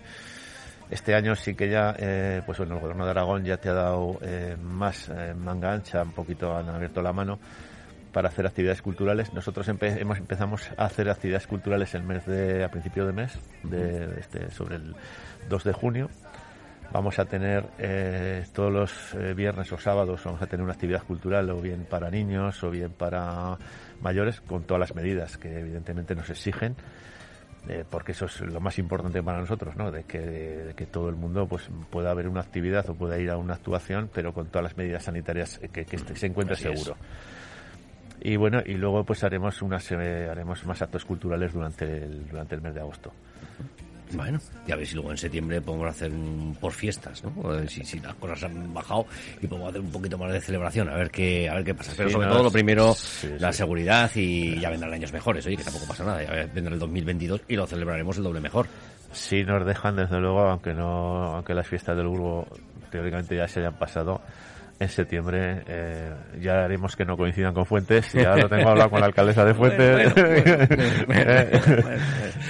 este 0.89 1.15
año 1.15 1.35
sí 1.35 1.55
que 1.55 1.69
ya, 1.69 1.95
eh, 1.97 2.41
pues 2.45 2.57
bueno, 2.59 2.75
el 2.75 2.81
gobierno 2.81 3.05
de 3.05 3.11
Aragón 3.11 3.43
ya 3.43 3.57
te 3.57 3.69
ha 3.69 3.73
dado 3.73 4.17
eh, 4.21 4.55
más 4.61 5.09
eh, 5.09 5.33
manga 5.35 5.71
ancha, 5.73 6.01
un 6.03 6.11
poquito 6.11 6.55
han 6.55 6.69
abierto 6.69 7.01
la 7.01 7.11
mano 7.13 7.39
para 8.11 8.29
hacer 8.29 8.45
actividades 8.45 8.81
culturales. 8.81 9.33
Nosotros 9.33 9.67
empe- 9.67 9.99
hemos 9.99 10.17
empezamos 10.17 10.69
a 10.77 10.85
hacer 10.85 11.09
actividades 11.09 11.47
culturales 11.47 11.93
el 11.95 12.03
mes 12.03 12.25
de 12.25 12.63
a 12.63 12.69
principio 12.69 13.05
de 13.05 13.13
mes, 13.13 13.37
de, 13.63 14.19
este, 14.19 14.49
sobre 14.51 14.75
el 14.77 14.95
2 15.49 15.63
de 15.63 15.73
junio. 15.73 16.09
Vamos 16.93 17.17
a 17.19 17.25
tener 17.25 17.65
eh, 17.79 18.45
todos 18.53 18.71
los 18.71 19.13
eh, 19.15 19.33
viernes 19.33 19.69
o 19.73 19.77
sábados 19.79 20.23
vamos 20.23 20.41
a 20.41 20.45
tener 20.47 20.63
una 20.63 20.73
actividad 20.73 21.01
cultural 21.03 21.49
o 21.49 21.59
bien 21.59 21.85
para 21.89 22.09
niños 22.11 22.63
o 22.63 22.69
bien 22.69 22.91
para 22.91 23.57
mayores 24.01 24.39
con 24.39 24.63
todas 24.63 24.79
las 24.79 24.95
medidas 24.95 25.37
que 25.37 25.59
evidentemente 25.59 26.13
nos 26.15 26.29
exigen 26.29 26.75
eh, 27.67 27.83
porque 27.89 28.11
eso 28.13 28.25
es 28.25 28.41
lo 28.41 28.59
más 28.59 28.77
importante 28.79 29.21
para 29.23 29.39
nosotros, 29.39 29.75
¿no? 29.75 29.91
De 29.91 30.03
que, 30.03 30.19
de 30.19 30.73
que 30.73 30.85
todo 30.85 31.09
el 31.09 31.15
mundo 31.15 31.47
pues 31.47 31.69
pueda 31.89 32.11
haber 32.11 32.27
una 32.27 32.41
actividad 32.41 32.89
o 32.89 32.95
pueda 32.95 33.17
ir 33.19 33.29
a 33.31 33.37
una 33.37 33.55
actuación, 33.55 34.09
pero 34.13 34.33
con 34.33 34.47
todas 34.47 34.63
las 34.63 34.77
medidas 34.77 35.03
sanitarias 35.03 35.59
que, 35.73 35.85
que 35.85 35.95
este- 35.95 36.15
se 36.15 36.27
encuentre 36.27 36.53
Así 36.55 36.67
es. 36.67 36.79
seguro. 36.79 36.97
Y 38.21 38.37
bueno, 38.37 38.61
y 38.65 38.73
luego 38.75 39.03
pues 39.03 39.23
haremos 39.23 39.61
unas 39.61 39.91
eh, 39.91 40.27
haremos 40.29 40.65
más 40.65 40.81
actos 40.81 41.05
culturales 41.05 41.53
durante 41.53 41.85
el, 41.85 42.27
durante 42.27 42.55
el 42.55 42.61
mes 42.61 42.73
de 42.73 42.79
agosto. 42.81 43.11
Bueno, 44.15 44.39
y 44.67 44.71
a 44.71 44.75
ver 44.75 44.87
si 44.87 44.95
luego 44.95 45.11
en 45.11 45.17
septiembre 45.17 45.61
podemos 45.61 45.89
hacer 45.89 46.11
un 46.11 46.55
por 46.59 46.71
fiestas, 46.71 47.23
¿no? 47.23 47.49
A 47.49 47.53
ver 47.57 47.69
si, 47.69 47.83
si 47.83 47.99
las 47.99 48.13
cosas 48.15 48.43
han 48.45 48.73
bajado 48.73 49.05
y 49.41 49.47
podemos 49.47 49.69
hacer 49.69 49.81
un 49.81 49.91
poquito 49.91 50.17
más 50.17 50.31
de 50.31 50.41
celebración, 50.41 50.89
a 50.89 50.95
ver 50.95 51.09
qué, 51.11 51.49
a 51.49 51.55
ver 51.55 51.63
qué 51.63 51.73
pasa. 51.73 51.93
Pero 51.95 52.09
Sí, 52.09 52.13
sobre 52.13 52.27
todo 52.27 52.43
lo 52.43 52.51
primero, 52.51 52.93
sí, 52.93 53.29
la 53.39 53.51
sí. 53.51 53.57
seguridad 53.59 54.09
y 54.15 54.59
ya 54.59 54.69
vendrán 54.69 54.93
años 54.93 55.11
mejores, 55.13 55.45
oye, 55.45 55.57
que 55.57 55.63
tampoco 55.63 55.85
pasa 55.87 56.03
nada, 56.03 56.23
ya 56.23 56.45
vendrá 56.53 56.73
el 56.73 56.79
2022 56.79 57.41
y 57.47 57.55
lo 57.55 57.67
celebraremos 57.67 58.17
el 58.17 58.23
doble 58.23 58.39
mejor. 58.39 58.67
Si 59.11 59.43
nos 59.43 59.65
dejan, 59.65 59.95
desde 59.95 60.19
luego, 60.19 60.41
aunque 60.41 60.73
no, 60.73 61.35
aunque 61.35 61.53
las 61.53 61.67
fiestas 61.67 61.95
del 61.95 62.07
Burgo 62.07 62.47
teóricamente 62.91 63.35
ya 63.35 63.47
se 63.47 63.59
hayan 63.61 63.75
pasado, 63.75 64.21
en 64.79 64.89
septiembre 64.89 65.63
eh, 65.67 66.13
ya 66.41 66.65
haremos 66.65 66.95
que 66.95 67.05
no 67.05 67.15
coincidan 67.15 67.53
con 67.53 67.65
Fuentes. 67.65 68.11
Ya 68.13 68.35
lo 68.35 68.49
tengo 68.49 68.69
hablado 68.69 68.89
con 68.89 68.99
la 68.99 69.05
alcaldesa 69.07 69.45
de 69.45 69.53
Fuentes. 69.53 70.13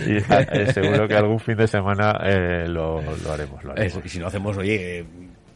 Y 0.07 0.19
seguro 0.71 1.07
que 1.07 1.15
algún 1.15 1.39
fin 1.39 1.55
de 1.55 1.67
semana 1.67 2.19
eh, 2.23 2.65
lo, 2.67 3.01
lo 3.01 3.31
haremos. 3.31 3.63
Lo 3.63 3.71
haremos. 3.71 4.05
Y 4.05 4.09
si 4.09 4.19
no 4.19 4.27
hacemos, 4.27 4.57
oye, 4.57 4.99
eh, 4.99 5.05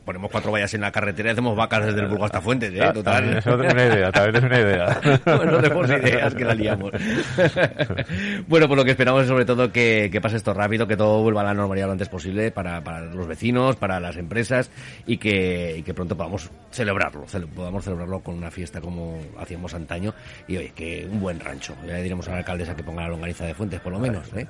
ponemos 0.10 0.32
cuatro 0.32 0.52
vallas 0.52 0.74
en 0.74 0.82
la 0.82 0.92
carretera 0.92 1.30
y 1.30 1.32
hacemos 1.34 1.56
vacas 1.56 1.86
desde 1.86 2.00
el 2.02 2.08
Burgo 2.08 2.26
hasta 2.26 2.42
Fuentes, 2.42 2.74
¿eh? 2.74 2.80
Ta- 2.80 2.94
Total. 2.94 3.38
Es 3.38 3.46
una 3.46 3.86
idea, 3.86 4.12
también 4.12 4.36
es 4.38 4.44
una 4.44 4.60
idea. 4.60 5.02
Bueno, 5.26 5.52
no 5.52 5.58
demos 5.60 5.88
ideas 5.88 6.34
que 6.34 6.46
la 6.46 6.56
liamos. 6.56 6.92
bueno, 8.48 8.68
pues 8.68 8.78
lo 8.78 8.84
que 8.86 8.92
esperamos 8.92 9.22
es 9.24 9.28
sobre 9.28 9.46
todo 9.46 9.72
que, 9.72 10.10
que 10.12 10.20
pase 10.20 10.38
esto 10.38 10.52
rápido, 10.54 10.88
que 10.88 10.98
todo 10.98 11.22
vuelva 11.22 11.42
a 11.42 11.44
la 11.44 11.54
normalidad 11.54 11.86
lo 11.88 11.92
antes 11.94 12.10
posible 12.10 12.50
para, 12.52 12.82
para 12.84 13.02
los 13.02 13.28
vecinos, 13.28 13.76
para 13.76 14.00
las 14.00 14.18
empresas 14.18 14.72
y 15.06 15.18
que, 15.18 15.76
y 15.78 15.84
que 15.84 15.94
pronto 15.94 16.18
podamos 16.18 16.50
celebrarlo, 16.72 17.26
cele- 17.28 17.48
podamos 17.48 17.84
celebrarlo 17.84 18.22
con 18.22 18.36
una 18.36 18.50
fiesta 18.50 18.82
como 18.82 19.20
hacíamos 19.40 19.74
antaño 19.76 20.14
y 20.48 20.58
oye, 20.58 20.72
que 20.76 21.08
un 21.10 21.20
buen 21.20 21.40
rancho. 21.40 21.76
Ya 21.86 21.94
le 21.94 22.04
diremos 22.04 22.28
a 22.28 22.32
la 22.32 22.38
alcaldesa 22.40 22.76
que 22.76 22.84
ponga 22.84 23.04
la 23.04 23.10
longaniza 23.10 23.46
de 23.46 23.54
Fuentes 23.54 23.80
por 23.80 23.92
lo 23.94 24.00
menos, 24.00 24.34
¿eh? 24.36 24.48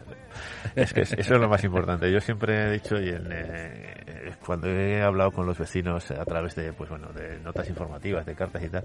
Es 0.75 0.93
que 0.93 1.01
es- 1.01 1.13
eso 1.13 1.35
es 1.35 1.41
lo 1.41 1.49
más 1.49 1.63
importante. 1.63 2.11
Yo 2.11 2.21
siempre 2.21 2.67
he 2.67 2.71
dicho, 2.71 2.99
y 2.99 3.09
en, 3.09 3.27
eh, 3.31 4.31
cuando 4.45 4.67
he 4.69 5.01
hablado 5.01 5.31
con 5.31 5.45
los 5.49 5.57
vecinos 5.57 6.11
a 6.11 6.23
través 6.25 6.55
de, 6.55 6.73
pues 6.73 6.89
bueno, 6.89 7.07
de 7.09 7.39
notas 7.39 7.67
informativas, 7.67 8.25
de 8.25 8.35
cartas 8.35 8.63
y 8.63 8.69
tal, 8.69 8.83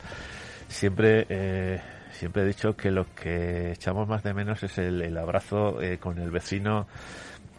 siempre, 0.69 1.27
eh, 1.29 1.81
siempre 2.11 2.43
he 2.43 2.47
dicho 2.47 2.75
que 2.75 2.91
lo 2.91 3.07
que 3.15 3.73
echamos 3.73 4.09
más 4.09 4.23
de 4.23 4.35
menos 4.35 4.63
es 4.63 4.79
el, 4.79 5.03
el 5.03 5.17
abrazo 5.19 5.81
eh, 5.81 5.99
con 5.99 6.19
el 6.19 6.31
vecino. 6.31 6.87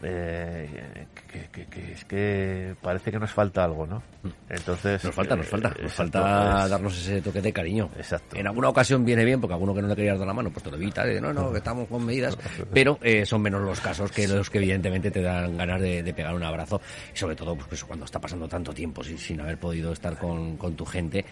Eh, 0.04 1.08
que, 1.32 1.48
que- 1.52 1.66
que 1.68 1.92
es 1.94 2.06
que 2.06 2.76
parece 2.82 3.12
que 3.12 3.20
nos 3.20 3.32
falta 3.32 3.64
algo, 3.64 3.86
¿no? 3.88 4.04
Entonces 4.50 5.04
Nos 5.04 5.16
falta, 5.16 5.36
nos 5.36 5.46
eh, 5.46 5.50
falta, 5.50 5.70
nos 5.70 5.80
exacto, 5.80 6.20
falta 6.20 6.64
es- 6.66 6.70
darnos 6.70 6.98
ese 6.98 7.22
toque 7.22 7.42
de 7.42 7.54
cariño. 7.54 7.90
Exacto. 7.98 8.36
En 8.36 8.48
alguna 8.48 8.70
ocasión 8.70 9.06
viene 9.06 9.24
bien, 9.26 9.40
porque 9.42 9.54
alguno 9.54 9.74
que 9.74 9.82
no 9.82 9.88
le 9.88 9.96
quería 9.96 10.16
dar 10.16 10.28
la 10.28 10.34
mano, 10.34 10.50
pues 10.52 10.64
te 10.64 10.70
lo 10.72 10.78
evita, 10.78 11.06
de 11.06 11.20
no, 11.22 11.34
no, 11.34 11.52
que 11.52 11.58
estamos 11.60 11.88
con 11.88 12.06
medidas, 12.06 12.38
pero 12.74 13.00
eh, 13.02 13.26
son 13.26 13.42
menos 13.42 13.62
los 13.62 13.80
casos 13.82 14.12
que 14.12 14.28
los 14.28 14.50
que 14.50 14.58
evidentemente 14.60 15.12
te 15.12 15.22
dan 15.22 15.58
ganas 15.58 15.80
de, 15.82 16.04
de 16.04 16.14
pegar 16.14 16.36
un 16.36 16.44
abrazo, 16.44 16.82
y 17.14 17.18
sobre 17.18 17.36
todo 17.36 17.56
pues, 17.56 17.72
eso, 17.74 17.88
cuando 17.88 18.06
está 18.06 18.20
pasando 18.20 18.48
tanto 18.48 18.74
tiempo 18.74 19.04
sin, 19.04 19.18
sin 19.18 19.40
haber 19.42 19.58
podido 19.58 19.92
estar 19.94 20.18
con, 20.18 20.58
con 20.58 20.76
tu 20.76 20.86
gente. 20.86 21.26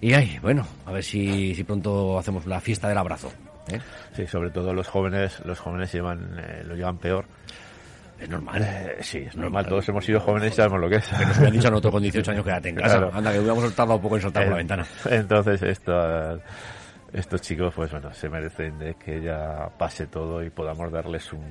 Y 0.00 0.12
ay, 0.14 0.38
bueno, 0.42 0.66
a 0.84 0.92
ver 0.92 1.04
si, 1.04 1.54
si 1.54 1.64
pronto 1.64 2.18
hacemos 2.18 2.46
la 2.46 2.60
fiesta 2.60 2.88
del 2.88 2.98
abrazo. 2.98 3.32
¿eh? 3.68 3.80
Sí, 4.14 4.26
sobre 4.26 4.50
todo 4.50 4.72
los 4.72 4.86
jóvenes, 4.88 5.40
los 5.44 5.58
jóvenes 5.58 5.92
llevan, 5.92 6.38
eh, 6.38 6.62
lo 6.64 6.74
llevan 6.76 6.98
peor. 6.98 7.24
Es 8.20 8.28
normal. 8.28 8.62
Eh, 8.62 8.96
sí, 9.00 9.18
es 9.18 9.36
normal, 9.36 9.66
todos 9.66 9.88
hemos 9.88 10.04
sido 10.04 10.20
jóvenes 10.20 10.52
y 10.52 10.56
sabemos 10.56 10.80
lo 10.80 10.88
que 10.88 10.96
es. 10.96 11.12
Nos 11.12 11.36
hubieran 11.36 11.52
dicho 11.52 11.68
a 11.68 11.70
nosotros 11.70 11.92
con 11.92 12.02
18 12.04 12.30
años 12.30 12.44
quédate 12.44 12.68
en 12.70 12.76
casa. 12.76 12.98
Claro. 12.98 13.10
Anda, 13.12 13.32
que 13.32 13.38
hubiéramos 13.38 13.74
tardado 13.74 13.96
un 13.96 14.02
poco 14.02 14.16
en 14.16 14.22
saltar 14.22 14.44
por 14.44 14.52
la 14.52 14.58
ventana. 14.58 14.86
Entonces, 15.10 15.62
esto, 15.62 16.40
estos 17.12 17.40
chicos, 17.42 17.72
pues 17.74 17.90
bueno, 17.90 18.12
se 18.12 18.28
merecen 18.28 18.78
de 18.78 18.94
que 18.94 19.20
ya 19.20 19.68
pase 19.78 20.06
todo 20.06 20.42
y 20.42 20.50
podamos 20.50 20.90
darles 20.90 21.32
un, 21.32 21.44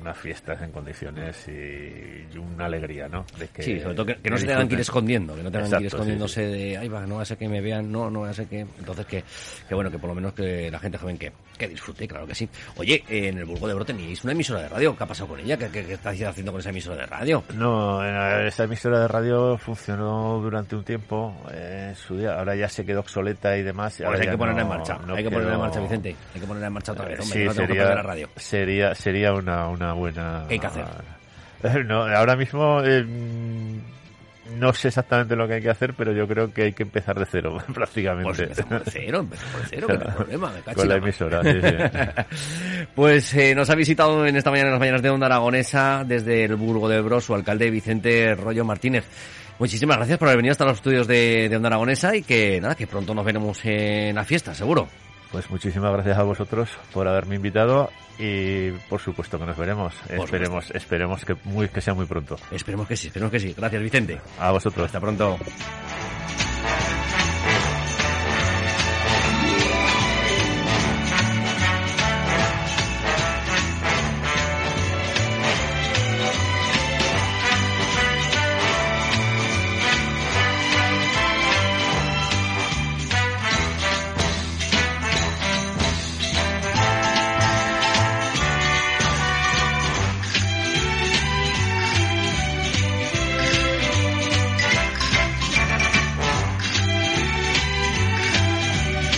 unas 0.00 0.16
fiestas 0.16 0.60
en 0.62 0.70
condiciones 0.70 1.48
y, 1.48 2.38
una 2.38 2.66
alegría, 2.66 3.08
¿no? 3.08 3.24
De 3.38 3.48
que, 3.48 3.62
sí, 3.62 3.80
sobre 3.80 3.94
todo 3.94 4.06
que, 4.06 4.30
no 4.30 4.38
se 4.38 4.46
tengan 4.46 4.68
que 4.68 4.74
ir 4.74 4.80
escondiendo, 4.80 5.34
que 5.34 5.42
no 5.42 5.50
tengan 5.50 5.70
que 5.70 5.80
ir 5.80 5.86
escondiéndose 5.86 6.46
de, 6.46 6.76
ay 6.76 6.88
va, 6.88 7.06
no 7.06 7.16
va 7.16 7.22
a 7.22 7.24
ser 7.24 7.36
que 7.36 7.48
me 7.48 7.60
vean, 7.60 7.90
no, 7.90 8.10
no 8.10 8.20
va 8.20 8.30
a 8.30 8.34
ser 8.34 8.46
que... 8.46 8.60
Entonces 8.60 9.06
que, 9.06 9.24
que 9.68 9.74
bueno, 9.74 9.90
que 9.90 9.98
por 9.98 10.08
lo 10.08 10.14
menos 10.14 10.32
que 10.32 10.70
la 10.70 10.78
gente 10.78 10.98
joven 10.98 11.18
que, 11.18 11.32
que 11.58 11.68
disfrute, 11.68 12.08
claro 12.08 12.26
que 12.26 12.34
sí. 12.34 12.48
Oye, 12.76 13.04
en 13.08 13.38
el 13.38 13.44
Burgo 13.44 13.66
de 13.66 13.72
Ebro 13.72 13.84
tenéis 13.84 14.22
una 14.24 14.32
emisora 14.32 14.62
de 14.62 14.68
radio, 14.68 14.96
¿qué 14.96 15.04
ha 15.04 15.06
pasado 15.06 15.28
con 15.28 15.40
ella? 15.40 15.56
¿Qué, 15.56 15.68
qué, 15.70 15.92
estáis 15.92 16.22
haciendo 16.22 16.52
con 16.52 16.60
esa 16.60 16.70
emisora 16.70 16.96
de 16.96 17.06
radio? 17.06 17.44
No, 17.54 18.02
esa 18.46 18.64
emisora 18.64 19.00
de 19.00 19.08
radio 19.08 19.58
funcionó 19.58 20.40
durante 20.40 20.76
un 20.76 20.84
tiempo, 20.84 21.34
en 21.52 21.94
su 21.94 22.16
día, 22.16 22.38
ahora 22.38 22.54
ya 22.54 22.68
se 22.68 22.86
quedó 22.86 23.00
obsoleta 23.00 23.56
y 23.56 23.62
demás. 23.62 24.00
Pues 24.04 24.20
hay 24.20 24.28
que 24.28 24.38
ponerla 24.38 24.62
en 24.62 24.68
marcha, 24.68 24.98
hay 25.08 25.24
que 25.24 25.30
ponerla 25.30 25.54
en 25.54 25.60
marcha, 25.60 25.80
Vicente, 25.80 26.16
hay 26.34 26.40
que 26.40 26.46
ponerla 26.46 26.68
en 26.68 26.72
marcha 26.72 26.92
otra 26.92 27.04
vez, 27.06 27.20
hombre, 27.20 27.38
sí, 27.38 27.44
no 27.44 27.52
sería, 27.52 27.84
la 27.94 28.02
radio. 28.02 28.28
Sería, 28.36 28.94
sería 28.94 29.34
una, 29.34 29.68
una 29.68 29.92
buena... 29.92 30.44
¿Qué 30.48 30.54
hay 30.54 30.60
que 30.60 30.66
hacer? 30.66 30.84
No, 31.86 32.02
ahora 32.04 32.36
mismo 32.36 32.80
eh, 32.84 33.04
no 34.56 34.72
sé 34.72 34.88
exactamente 34.88 35.36
lo 35.36 35.46
que 35.46 35.54
hay 35.54 35.62
que 35.62 35.70
hacer, 35.70 35.94
pero 35.94 36.12
yo 36.12 36.26
creo 36.26 36.52
que 36.52 36.64
hay 36.64 36.72
que 36.72 36.82
empezar 36.82 37.18
de 37.18 37.26
cero, 37.26 37.56
prácticamente. 37.74 38.24
Pues 38.24 38.40
empezamos 38.40 38.84
de 38.84 38.90
cero, 38.90 39.20
empezamos 39.20 39.60
de 39.62 39.66
cero, 39.68 39.86
que 39.86 39.98
no 39.98 40.04
hay 40.04 40.12
problema, 40.16 40.52
me 40.52 40.74
Con 40.74 40.88
la 40.88 40.96
emisora, 40.96 41.42
sí, 41.42 41.60
sí. 41.62 42.86
pues 42.94 43.34
eh, 43.34 43.54
nos 43.54 43.70
ha 43.70 43.74
visitado 43.74 44.26
en 44.26 44.36
esta 44.36 44.50
mañana, 44.50 44.68
en 44.68 44.72
las 44.72 44.80
mañanas 44.80 45.02
de 45.02 45.10
Onda 45.10 45.26
Aragonesa, 45.26 46.04
desde 46.06 46.44
el 46.44 46.56
Burgo 46.56 46.88
de 46.88 46.96
Ebro, 46.96 47.20
su 47.20 47.34
alcalde 47.34 47.70
Vicente 47.70 48.34
Rollo 48.34 48.64
Martínez. 48.64 49.04
Muchísimas 49.58 49.96
gracias 49.96 50.18
por 50.18 50.28
haber 50.28 50.38
venido 50.38 50.52
hasta 50.52 50.64
los 50.64 50.76
estudios 50.76 51.06
de, 51.06 51.48
de 51.48 51.56
Onda 51.56 51.68
Aragonesa 51.68 52.14
y 52.14 52.22
que 52.22 52.60
nada, 52.60 52.74
que 52.74 52.86
pronto 52.86 53.14
nos 53.14 53.24
veremos 53.24 53.58
en 53.64 54.14
la 54.14 54.24
fiesta, 54.24 54.54
seguro. 54.54 54.88
Pues 55.30 55.50
muchísimas 55.50 55.92
gracias 55.92 56.18
a 56.18 56.22
vosotros 56.22 56.70
por 56.92 57.06
haberme 57.06 57.36
invitado 57.36 57.90
y 58.18 58.70
por 58.88 59.00
supuesto 59.00 59.38
que 59.38 59.46
nos 59.46 59.56
veremos. 59.56 59.94
esperemos, 60.08 60.70
esperemos 60.72 61.24
que 61.24 61.36
muy 61.44 61.68
que 61.68 61.80
sea 61.80 61.94
muy 61.94 62.06
pronto. 62.06 62.36
Esperemos 62.50 62.88
que 62.88 62.96
sí, 62.96 63.08
esperemos 63.08 63.30
que 63.30 63.40
sí. 63.40 63.54
Gracias, 63.56 63.82
Vicente. 63.82 64.20
A 64.38 64.50
vosotros. 64.50 64.86
Hasta 64.86 65.00
pronto. 65.00 65.38